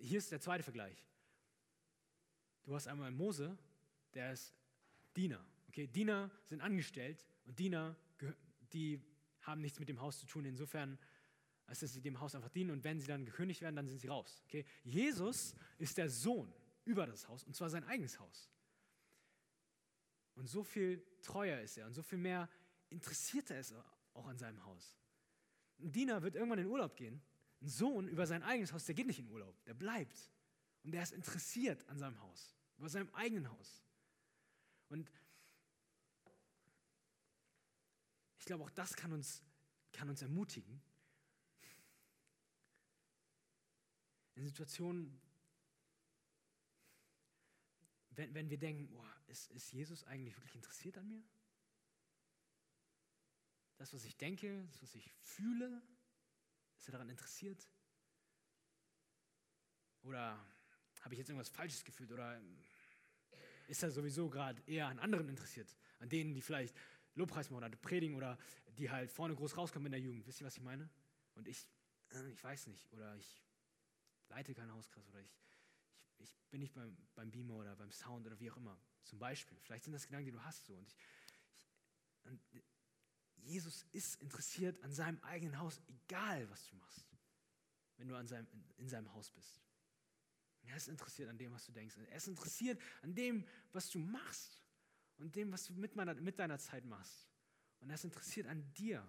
[0.02, 1.06] Hier ist der zweite Vergleich.
[2.64, 3.58] Du hast einmal Mose,
[4.14, 4.56] der ist
[5.16, 5.46] Diener.
[5.70, 7.96] Okay, Diener sind angestellt und Diener,
[8.74, 9.02] die
[9.42, 10.46] haben nichts mit dem Haus zu tun.
[10.46, 10.98] Insofern,
[11.68, 14.00] als dass sie dem Haus einfach dienen und wenn sie dann gekündigt werden, dann sind
[14.00, 14.42] sie raus.
[14.46, 14.66] Okay?
[14.84, 16.52] Jesus ist der Sohn
[16.86, 18.50] über das Haus und zwar sein eigenes Haus.
[20.36, 22.50] Und so viel treuer ist er und so viel mehr
[22.90, 23.74] interessiert er ist
[24.14, 24.98] auch an seinem Haus.
[25.80, 27.22] Ein Diener wird irgendwann in Urlaub gehen.
[27.62, 30.30] Ein Sohn über sein eigenes Haus, der geht nicht in Urlaub, der bleibt.
[30.84, 33.84] Und der ist interessiert an seinem Haus, über seinem eigenen Haus.
[34.90, 35.12] Und
[38.38, 39.44] ich glaube, auch das kann uns,
[39.92, 40.80] kann uns ermutigen.
[44.36, 45.20] In Situationen,
[48.12, 51.24] wenn, wenn wir denken, boah, ist, ist Jesus eigentlich wirklich interessiert an mir?
[53.78, 55.82] Das, was ich denke, das, was ich fühle,
[56.86, 57.68] ist er daran interessiert?
[60.04, 60.38] Oder
[61.02, 62.12] habe ich jetzt irgendwas Falsches gefühlt?
[62.12, 62.40] Oder
[63.68, 65.76] ist er sowieso gerade eher an anderen interessiert?
[65.98, 66.76] An denen, die vielleicht
[67.16, 68.38] Lobpreis machen oder predigen oder
[68.78, 70.28] die halt vorne groß rauskommen in der Jugend.
[70.28, 70.88] Wisst ihr, was ich meine?
[71.34, 71.68] Und ich,
[72.12, 73.42] äh, ich weiß nicht, oder ich
[74.30, 75.40] leite keinen Hauskreis oder ich,
[76.20, 78.78] ich, ich bin nicht beim, beim Beamer oder beim Sound oder wie auch immer.
[79.06, 79.58] Zum Beispiel.
[79.60, 80.76] Vielleicht sind das Gedanken, die du hast so.
[80.76, 80.96] Und, ich,
[82.26, 82.64] ich, und
[83.46, 87.06] Jesus ist interessiert an seinem eigenen Haus, egal was du machst,
[87.98, 89.62] wenn du an seinem, in, in seinem Haus bist.
[90.64, 91.96] Er ist interessiert an dem, was du denkst.
[92.10, 94.64] Er ist interessiert an dem, was du machst
[95.18, 97.30] und dem, was du mit, meiner, mit deiner Zeit machst.
[97.80, 99.08] Und er ist interessiert an dir.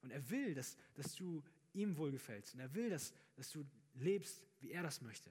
[0.00, 1.42] Und er will, dass, dass du
[1.72, 2.54] ihm wohlgefällst.
[2.54, 5.30] Und er will, dass, dass du lebst, wie er das möchte.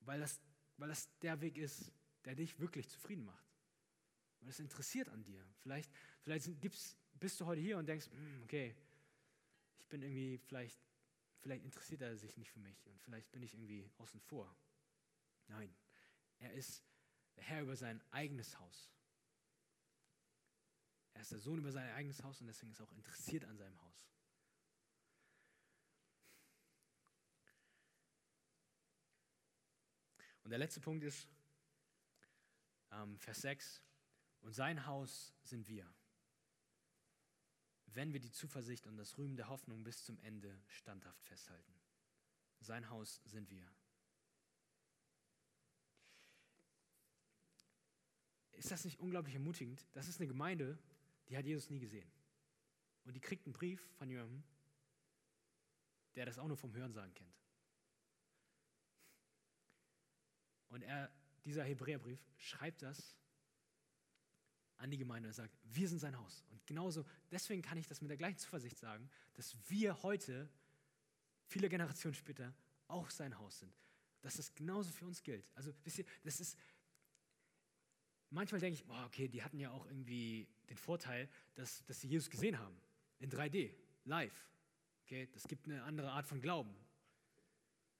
[0.00, 0.40] Weil das,
[0.76, 1.90] weil das der Weg ist,
[2.26, 3.53] der dich wirklich zufrieden macht.
[4.44, 5.42] Und es interessiert an dir.
[5.60, 5.90] Vielleicht,
[6.20, 6.50] vielleicht
[7.18, 8.76] bist du heute hier und denkst, hm, okay,
[9.78, 10.78] ich bin irgendwie, vielleicht,
[11.40, 14.54] vielleicht interessiert er sich nicht für mich und vielleicht bin ich irgendwie außen vor.
[15.46, 15.74] Nein,
[16.40, 16.84] er ist
[17.36, 18.92] der Herr über sein eigenes Haus.
[21.14, 23.56] Er ist der Sohn über sein eigenes Haus und deswegen ist er auch interessiert an
[23.56, 24.06] seinem Haus.
[30.42, 31.26] Und der letzte Punkt ist
[32.90, 33.82] ähm, Vers 6.
[34.44, 35.90] Und sein Haus sind wir,
[37.86, 41.72] wenn wir die Zuversicht und das Rühmen der Hoffnung bis zum Ende standhaft festhalten.
[42.60, 43.66] Sein Haus sind wir.
[48.52, 49.86] Ist das nicht unglaublich ermutigend?
[49.92, 50.78] Das ist eine Gemeinde,
[51.28, 52.10] die hat Jesus nie gesehen.
[53.04, 54.44] Und die kriegt einen Brief von jemandem,
[56.16, 57.34] der das auch nur vom Hörensagen kennt.
[60.68, 61.10] Und er,
[61.46, 63.16] dieser Hebräerbrief schreibt das
[64.76, 66.44] an die Gemeinde und sagt, wir sind sein Haus.
[66.50, 70.48] Und genauso, deswegen kann ich das mit der gleichen Zuversicht sagen, dass wir heute,
[71.46, 72.54] viele Generationen später,
[72.88, 73.72] auch sein Haus sind.
[74.22, 75.48] Dass das genauso für uns gilt.
[75.54, 76.58] Also, wisst ihr, das ist,
[78.30, 82.08] manchmal denke ich, oh, okay, die hatten ja auch irgendwie den Vorteil, dass, dass sie
[82.08, 82.76] Jesus gesehen haben.
[83.18, 84.48] In 3D, live.
[85.04, 86.74] Okay, das gibt eine andere Art von Glauben.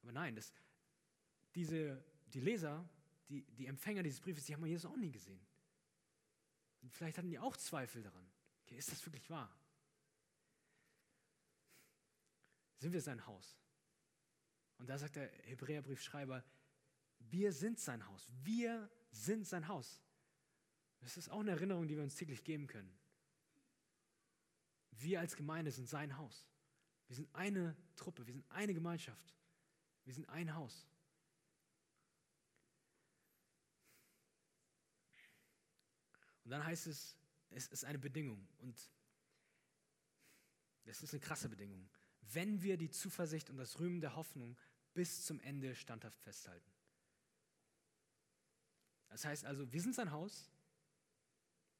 [0.03, 0.53] Aber nein, das,
[1.55, 2.03] diese,
[2.33, 2.89] die Leser,
[3.29, 5.41] die, die Empfänger dieses Briefes, die haben Jesus auch nie gesehen.
[6.91, 8.30] Vielleicht hatten die auch Zweifel daran.
[8.62, 9.55] Okay, ist das wirklich wahr?
[12.78, 13.59] Sind wir sein Haus?
[14.78, 16.45] Und da sagt der Hebräerbriefschreiber,
[17.18, 18.30] wir sind sein Haus.
[18.43, 20.03] Wir sind sein Haus.
[21.01, 22.93] Das ist auch eine Erinnerung, die wir uns täglich geben können.
[24.91, 26.49] Wir als Gemeinde sind sein Haus.
[27.07, 29.35] Wir sind eine Truppe, wir sind eine Gemeinschaft.
[30.05, 30.87] Wir sind ein Haus.
[36.45, 37.16] Und dann heißt es,
[37.51, 38.78] es ist eine Bedingung und
[40.84, 41.88] es ist eine krasse Bedingung.
[42.20, 44.57] Wenn wir die Zuversicht und das Rühmen der Hoffnung
[44.92, 46.70] bis zum Ende standhaft festhalten.
[49.09, 50.51] Das heißt also, wir sind sein Haus,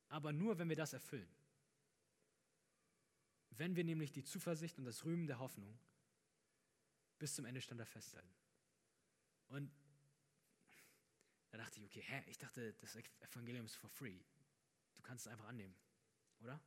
[0.09, 1.29] aber nur, wenn wir das erfüllen.
[3.51, 5.79] Wenn wir nämlich die Zuversicht und das Rühmen der Hoffnung
[7.19, 8.35] bis zum Ende standhaft festhalten.
[9.49, 9.71] Und
[11.51, 14.21] da dachte ich, okay, hä, ich dachte, das Evangelium ist for free
[15.05, 15.75] kannst es einfach annehmen,
[16.41, 16.61] oder?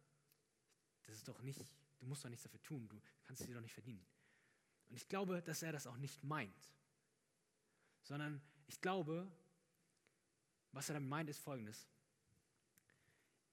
[1.04, 1.60] Das ist doch nicht,
[2.00, 4.06] du musst doch nichts dafür tun, du kannst es dir doch nicht verdienen.
[4.90, 6.76] Und ich glaube, dass er das auch nicht meint,
[8.04, 9.30] sondern ich glaube,
[10.72, 11.88] was er damit meint, ist folgendes.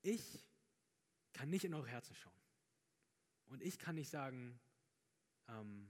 [0.02, 0.44] Ich
[1.32, 2.32] kann nicht in eure Herzen schauen.
[3.46, 4.58] Und ich kann nicht sagen,
[5.48, 5.88] ähm,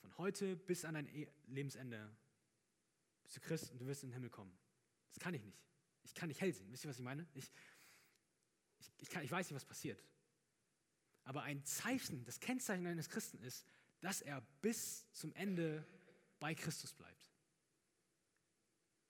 [0.00, 2.10] von heute bis an dein e-, Lebensende
[3.22, 4.56] bist du Christ und du wirst in den Himmel kommen.
[5.10, 5.69] Das kann ich nicht.
[6.02, 6.70] Ich kann nicht hell sehen.
[6.70, 7.26] Wisst ihr, was ich meine?
[7.34, 7.50] Ich,
[8.78, 10.02] ich, ich, kann, ich weiß nicht, was passiert.
[11.24, 13.66] Aber ein Zeichen, das Kennzeichen eines Christen ist,
[14.00, 15.86] dass er bis zum Ende
[16.38, 17.30] bei Christus bleibt.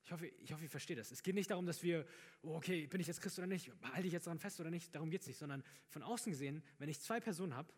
[0.04, 1.12] Ich hoffe, ich hoffe, ihr versteht das.
[1.12, 2.04] Es geht nicht darum, dass wir,
[2.42, 4.92] oh, okay, bin ich jetzt Christ oder nicht, halte ich jetzt daran fest oder nicht,
[4.92, 7.72] darum geht es nicht, sondern von außen gesehen, wenn ich zwei Personen habe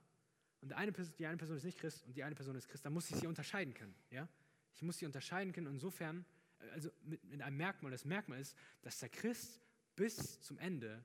[0.62, 2.94] und eine, die eine Person ist nicht Christ und die eine Person ist Christ, dann
[2.94, 3.94] muss ich sie unterscheiden können.
[4.10, 4.28] Ja?
[4.74, 5.66] Ich muss sie unterscheiden können.
[5.66, 6.24] Insofern
[6.70, 7.90] also mit, mit einem Merkmal.
[7.90, 9.60] Das Merkmal ist, dass der Christ
[9.96, 11.04] bis zum Ende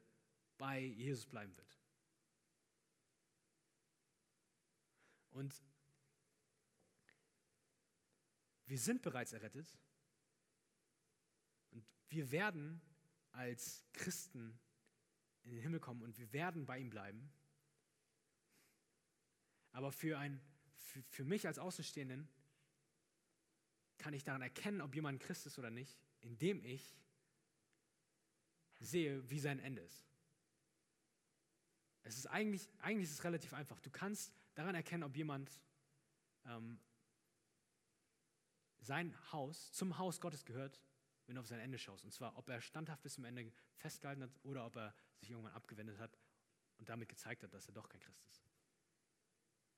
[0.58, 1.80] bei Jesus bleiben wird.
[5.32, 5.64] Und
[8.66, 9.78] wir sind bereits errettet
[11.72, 12.82] und wir werden
[13.32, 14.60] als Christen
[15.44, 17.32] in den Himmel kommen und wir werden bei ihm bleiben.
[19.72, 20.42] Aber für, ein,
[20.76, 22.28] für, für mich als Außenstehenden
[23.98, 26.96] kann ich daran erkennen, ob jemand Christ ist oder nicht, indem ich
[28.80, 30.06] sehe, wie sein Ende ist.
[32.04, 33.80] Es ist eigentlich, eigentlich ist es relativ einfach.
[33.82, 35.60] Du kannst daran erkennen, ob jemand
[36.46, 36.80] ähm,
[38.80, 40.80] sein Haus zum Haus Gottes gehört,
[41.26, 42.06] wenn du auf sein Ende schaust.
[42.06, 45.54] Und zwar, ob er standhaft bis zum Ende festgehalten hat oder ob er sich irgendwann
[45.54, 46.18] abgewendet hat
[46.78, 48.46] und damit gezeigt hat, dass er doch kein Christ ist.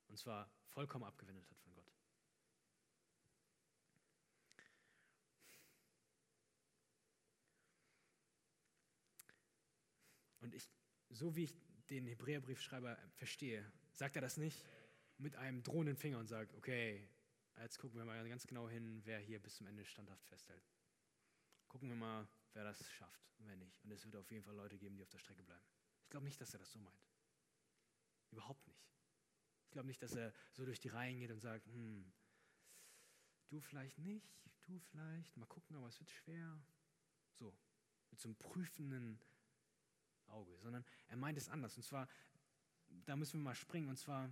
[0.08, 1.92] Und zwar vollkommen abgewendet hat von Gott.
[10.40, 10.68] Und ich,
[11.20, 11.54] so wie ich
[11.90, 14.64] den Hebräerbriefschreiber verstehe, sagt er das nicht
[15.18, 17.06] mit einem drohenden Finger und sagt, okay,
[17.60, 20.66] jetzt gucken wir mal ganz genau hin, wer hier bis zum Ende standhaft festhält.
[21.68, 23.84] Gucken wir mal, wer das schafft und wer nicht.
[23.84, 25.66] Und es wird auf jeden Fall Leute geben, die auf der Strecke bleiben.
[26.04, 27.06] Ich glaube nicht, dass er das so meint.
[28.30, 28.88] Überhaupt nicht.
[29.66, 32.10] Ich glaube nicht, dass er so durch die Reihen geht und sagt, hm,
[33.50, 36.58] du vielleicht nicht, du vielleicht, mal gucken, aber es wird schwer.
[37.34, 37.54] So,
[38.10, 39.20] mit so einem prüfenden
[40.30, 41.76] Auge, sondern er meint es anders.
[41.76, 42.08] Und zwar,
[43.06, 44.30] da müssen wir mal springen, und zwar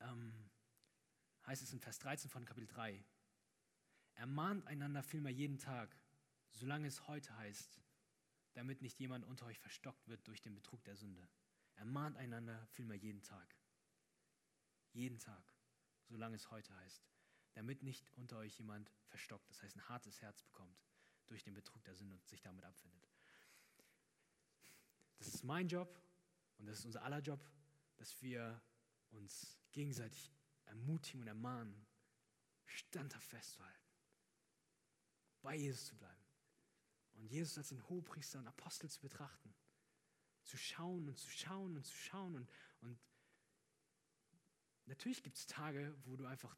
[0.00, 0.32] ähm,
[1.46, 3.04] heißt es in Vers 13 von Kapitel 3,
[4.14, 5.96] ermahnt einander vielmehr jeden Tag,
[6.50, 7.80] solange es heute heißt,
[8.54, 11.28] damit nicht jemand unter euch verstockt wird durch den Betrug der Sünde.
[11.76, 13.56] Ermahnt einander vielmehr jeden Tag.
[14.92, 15.52] Jeden Tag,
[16.06, 17.04] solange es heute heißt,
[17.54, 20.84] damit nicht unter euch jemand verstockt, das heißt ein hartes Herz bekommt
[21.26, 23.13] durch den Betrug der Sünde und sich damit abfindet.
[25.24, 25.98] Das ist mein Job
[26.58, 27.40] und das ist unser aller Job,
[27.96, 28.60] dass wir
[29.10, 30.30] uns gegenseitig
[30.66, 31.86] ermutigen und ermahnen,
[32.66, 33.88] standhaft festzuhalten,
[35.40, 36.24] bei Jesus zu bleiben
[37.14, 39.54] und Jesus als den Hohepriester und Apostel zu betrachten,
[40.42, 42.50] zu schauen und zu schauen und zu schauen und,
[42.82, 42.98] und
[44.84, 46.54] natürlich gibt es Tage, wo du einfach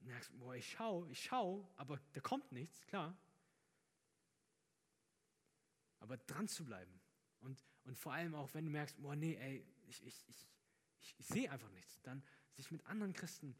[0.00, 3.16] merkst, boah, ich schaue, ich schaue, aber da kommt nichts, klar.
[6.00, 7.00] Aber dran zu bleiben
[7.40, 10.46] und, und vor allem auch, wenn du merkst, boah, nee, ey, ich, ich, ich,
[11.00, 12.22] ich, sehe einfach nichts, dann
[12.54, 13.56] sich mit anderen Christen,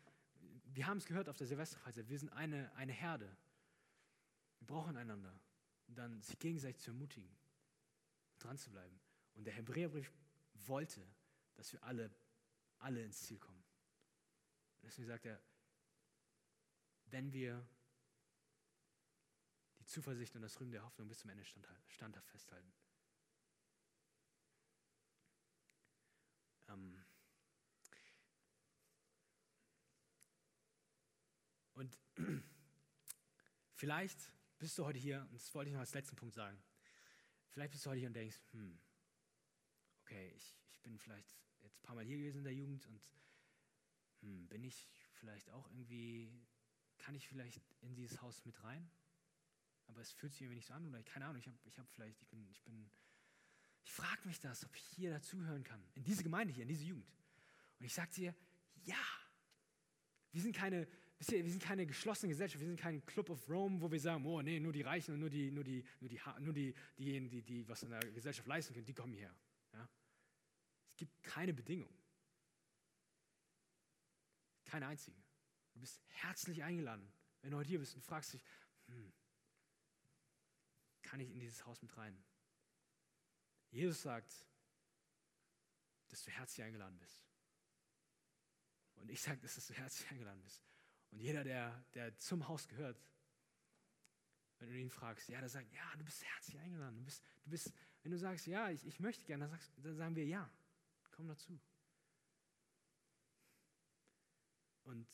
[0.75, 3.37] wir haben es gehört auf der Silvesterfreizeit, wir sind eine, eine Herde.
[4.59, 5.39] Wir brauchen einander.
[5.89, 7.29] Und dann sich gegenseitig zu ermutigen,
[8.39, 9.01] dran zu bleiben.
[9.35, 10.13] Und der Hebräerbrief
[10.55, 11.07] wollte,
[11.55, 12.15] dass wir alle,
[12.79, 13.63] alle ins Ziel kommen.
[14.81, 15.43] Und deswegen sagt er,
[17.07, 17.67] wenn wir
[19.79, 21.45] die Zuversicht und das Rühmen der Hoffnung bis zum Ende
[21.89, 22.73] standhaft festhalten.
[33.75, 34.19] Vielleicht
[34.59, 36.63] bist du heute hier, und das wollte ich noch als letzten Punkt sagen,
[37.51, 38.79] vielleicht bist du heute hier und denkst, hm,
[40.03, 43.03] okay, ich, ich bin vielleicht jetzt ein paar Mal hier gewesen in der Jugend und
[44.21, 46.33] hm, bin ich vielleicht auch irgendwie,
[46.99, 48.91] kann ich vielleicht in dieses Haus mit rein?
[49.87, 51.89] Aber es fühlt sich irgendwie nicht so an oder keine Ahnung, ich habe ich hab
[51.91, 52.91] vielleicht, ich bin, ich bin,
[53.85, 56.85] ich frage mich das, ob ich hier dazuhören kann, in diese Gemeinde hier, in diese
[56.85, 57.13] Jugend.
[57.79, 58.35] Und ich sage dir,
[58.85, 59.05] ja,
[60.31, 60.89] wir sind keine,
[61.31, 64.43] wir sind keine geschlossene Gesellschaft, wir sind kein Club of Rome, wo wir sagen, oh
[64.43, 67.43] nee, nur die Reichen und nur die, nur die, nur die, nur die, diejenigen, die,
[67.43, 69.35] die was in der Gesellschaft leisten können, die kommen hierher.
[69.73, 69.89] Ja?
[70.91, 71.93] Es gibt keine Bedingung.
[74.65, 75.17] Keine einzige.
[75.75, 77.13] Du bist herzlich eingeladen,
[77.43, 78.45] wenn du heute hier bist und fragst dich,
[78.87, 79.13] hm,
[81.03, 82.17] kann ich in dieses Haus mit rein?
[83.71, 84.35] Jesus sagt,
[86.09, 87.25] dass du herzlich eingeladen bist.
[88.97, 90.63] Und ich sage, dass du herzlich eingeladen bist.
[91.13, 93.01] Und jeder, der, der zum Haus gehört,
[94.59, 96.97] wenn du ihn fragst, ja, der sagt, ja, du bist herzlich eingeladen.
[96.97, 99.97] Du bist, du bist, wenn du sagst, ja, ich, ich möchte gerne, dann, sagst, dann
[99.97, 100.51] sagen wir, ja,
[101.11, 101.61] komm dazu.
[104.85, 105.09] Und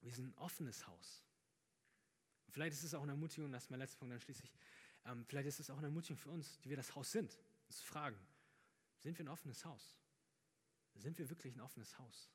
[0.00, 1.24] wir sind ein offenes Haus.
[2.46, 4.52] Und vielleicht ist es auch eine Ermutigung, das ist mein letzter Punkt, dann schließlich,
[5.04, 7.78] ähm, vielleicht ist es auch eine Ermutigung für uns, die wir das Haus sind, uns
[7.78, 8.18] zu fragen,
[8.98, 9.96] sind wir ein offenes Haus?
[10.94, 12.30] Sind wir wirklich ein offenes Haus?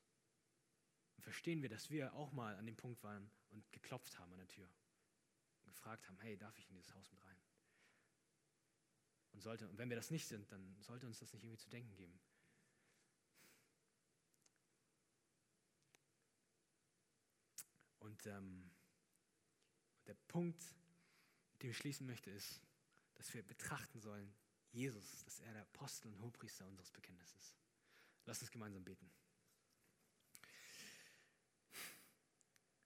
[1.19, 4.47] Verstehen wir, dass wir auch mal an dem Punkt waren und geklopft haben an der
[4.47, 4.69] Tür
[5.63, 7.37] und gefragt haben, hey, darf ich in dieses Haus mit rein?
[9.33, 11.69] Und, sollte, und wenn wir das nicht sind, dann sollte uns das nicht irgendwie zu
[11.69, 12.19] denken geben.
[17.99, 18.69] Und ähm,
[20.05, 20.63] der Punkt,
[21.61, 22.61] dem ich schließen möchte, ist,
[23.15, 24.31] dass wir betrachten sollen,
[24.71, 27.55] Jesus, dass er der Apostel und Hohepriester unseres Bekenntnisses ist.
[28.25, 29.09] Lass uns gemeinsam beten.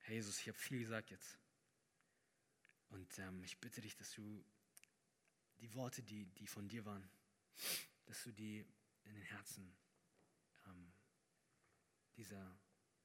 [0.10, 1.38] Herr Jesus, ich habe viel gesagt jetzt.
[2.90, 4.44] Und ähm, ich bitte dich, dass du
[5.60, 7.08] die Worte, die, die von dir waren,
[8.08, 8.66] dass du die
[9.04, 9.72] in den Herzen
[10.66, 10.92] ähm,
[12.18, 12.60] dieser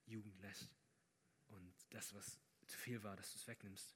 [0.06, 0.74] Jugend lässt.
[1.48, 3.94] Und das, was zu viel war, dass du es wegnimmst.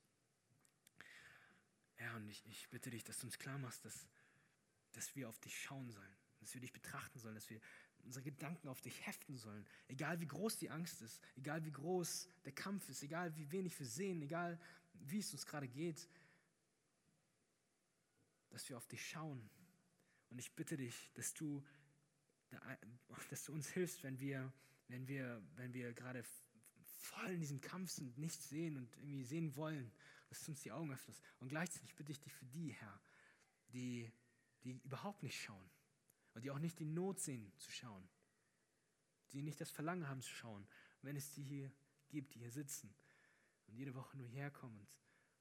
[1.95, 4.07] Herr, und ich, ich bitte dich, dass du uns klar machst, dass,
[4.93, 7.63] dass wir auf dich schauen sollen, dass wir dich betrachten sollen, dass wir
[8.09, 9.67] unsere Gedanken auf dich heften sollen.
[9.87, 13.79] Egal wie groß die Angst ist, egal wie groß der Kampf ist, egal wie wenig
[13.79, 14.59] wir sehen, egal
[14.95, 16.09] wie es uns gerade geht,
[18.49, 19.51] dass wir auf dich schauen.
[20.31, 21.63] Und ich bitte dich, dass du,
[23.31, 24.51] dass du uns hilfst, wenn wir,
[24.89, 26.25] wenn wir, wenn wir gerade
[26.81, 29.93] voll in diesem Kampf sind, nichts sehen und irgendwie sehen wollen,
[30.31, 31.23] dass du uns die Augen öffnest.
[31.41, 33.01] Und gleichzeitig bitte ich dich für die, Herr,
[33.75, 34.11] die,
[34.65, 35.71] die überhaupt nicht schauen
[36.39, 38.09] und die auch nicht die Not sehen zu schauen,
[39.33, 40.69] die nicht das Verlangen haben zu schauen,
[41.03, 41.73] wenn es die hier
[42.11, 42.95] gibt, die hier sitzen
[43.67, 44.89] und jede Woche nur hierher kommen und,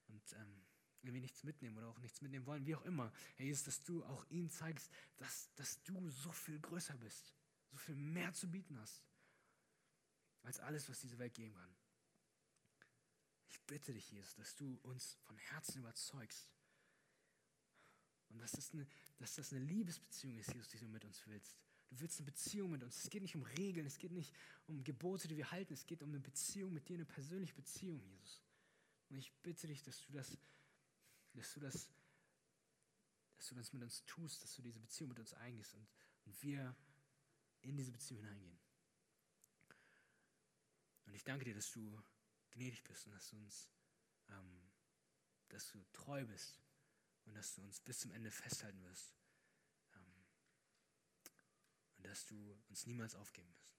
[0.08, 0.66] und ähm,
[1.04, 3.14] irgendwie nichts mitnehmen oder auch nichts mitnehmen wollen, wie auch immer.
[3.36, 7.32] Herr Jesus, dass du auch ihnen zeigst, dass, dass du so viel größer bist,
[7.70, 9.04] so viel mehr zu bieten hast,
[10.42, 11.76] als alles, was diese Welt geben kann.
[13.50, 16.52] Ich bitte dich, Jesus, dass du uns von Herzen überzeugst.
[18.30, 18.88] Und dass das, eine,
[19.18, 21.58] dass das eine Liebesbeziehung ist, Jesus, die du mit uns willst.
[21.90, 23.04] Du willst eine Beziehung mit uns.
[23.04, 24.34] Es geht nicht um Regeln, es geht nicht
[24.68, 25.74] um Gebote, die wir halten.
[25.74, 28.42] Es geht um eine Beziehung mit dir, eine persönliche Beziehung, Jesus.
[29.10, 30.38] Und ich bitte dich, dass du das,
[31.34, 31.90] dass du das,
[33.38, 35.88] dass du das mit uns tust, dass du diese Beziehung mit uns eingehst und,
[36.26, 36.76] und wir
[37.62, 38.60] in diese Beziehung hineingehen.
[41.06, 42.04] Und ich danke dir, dass du
[42.52, 43.70] gnädig bist und dass du uns,
[44.30, 44.62] ähm,
[45.50, 46.60] dass du treu bist
[47.28, 49.14] und dass du uns bis zum Ende festhalten wirst
[51.98, 53.78] und dass du uns niemals aufgeben wirst.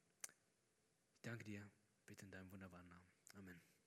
[1.17, 1.69] Ich danke dir,
[2.07, 3.09] bitte in deinem wunderbaren Namen.
[3.35, 3.78] Amen.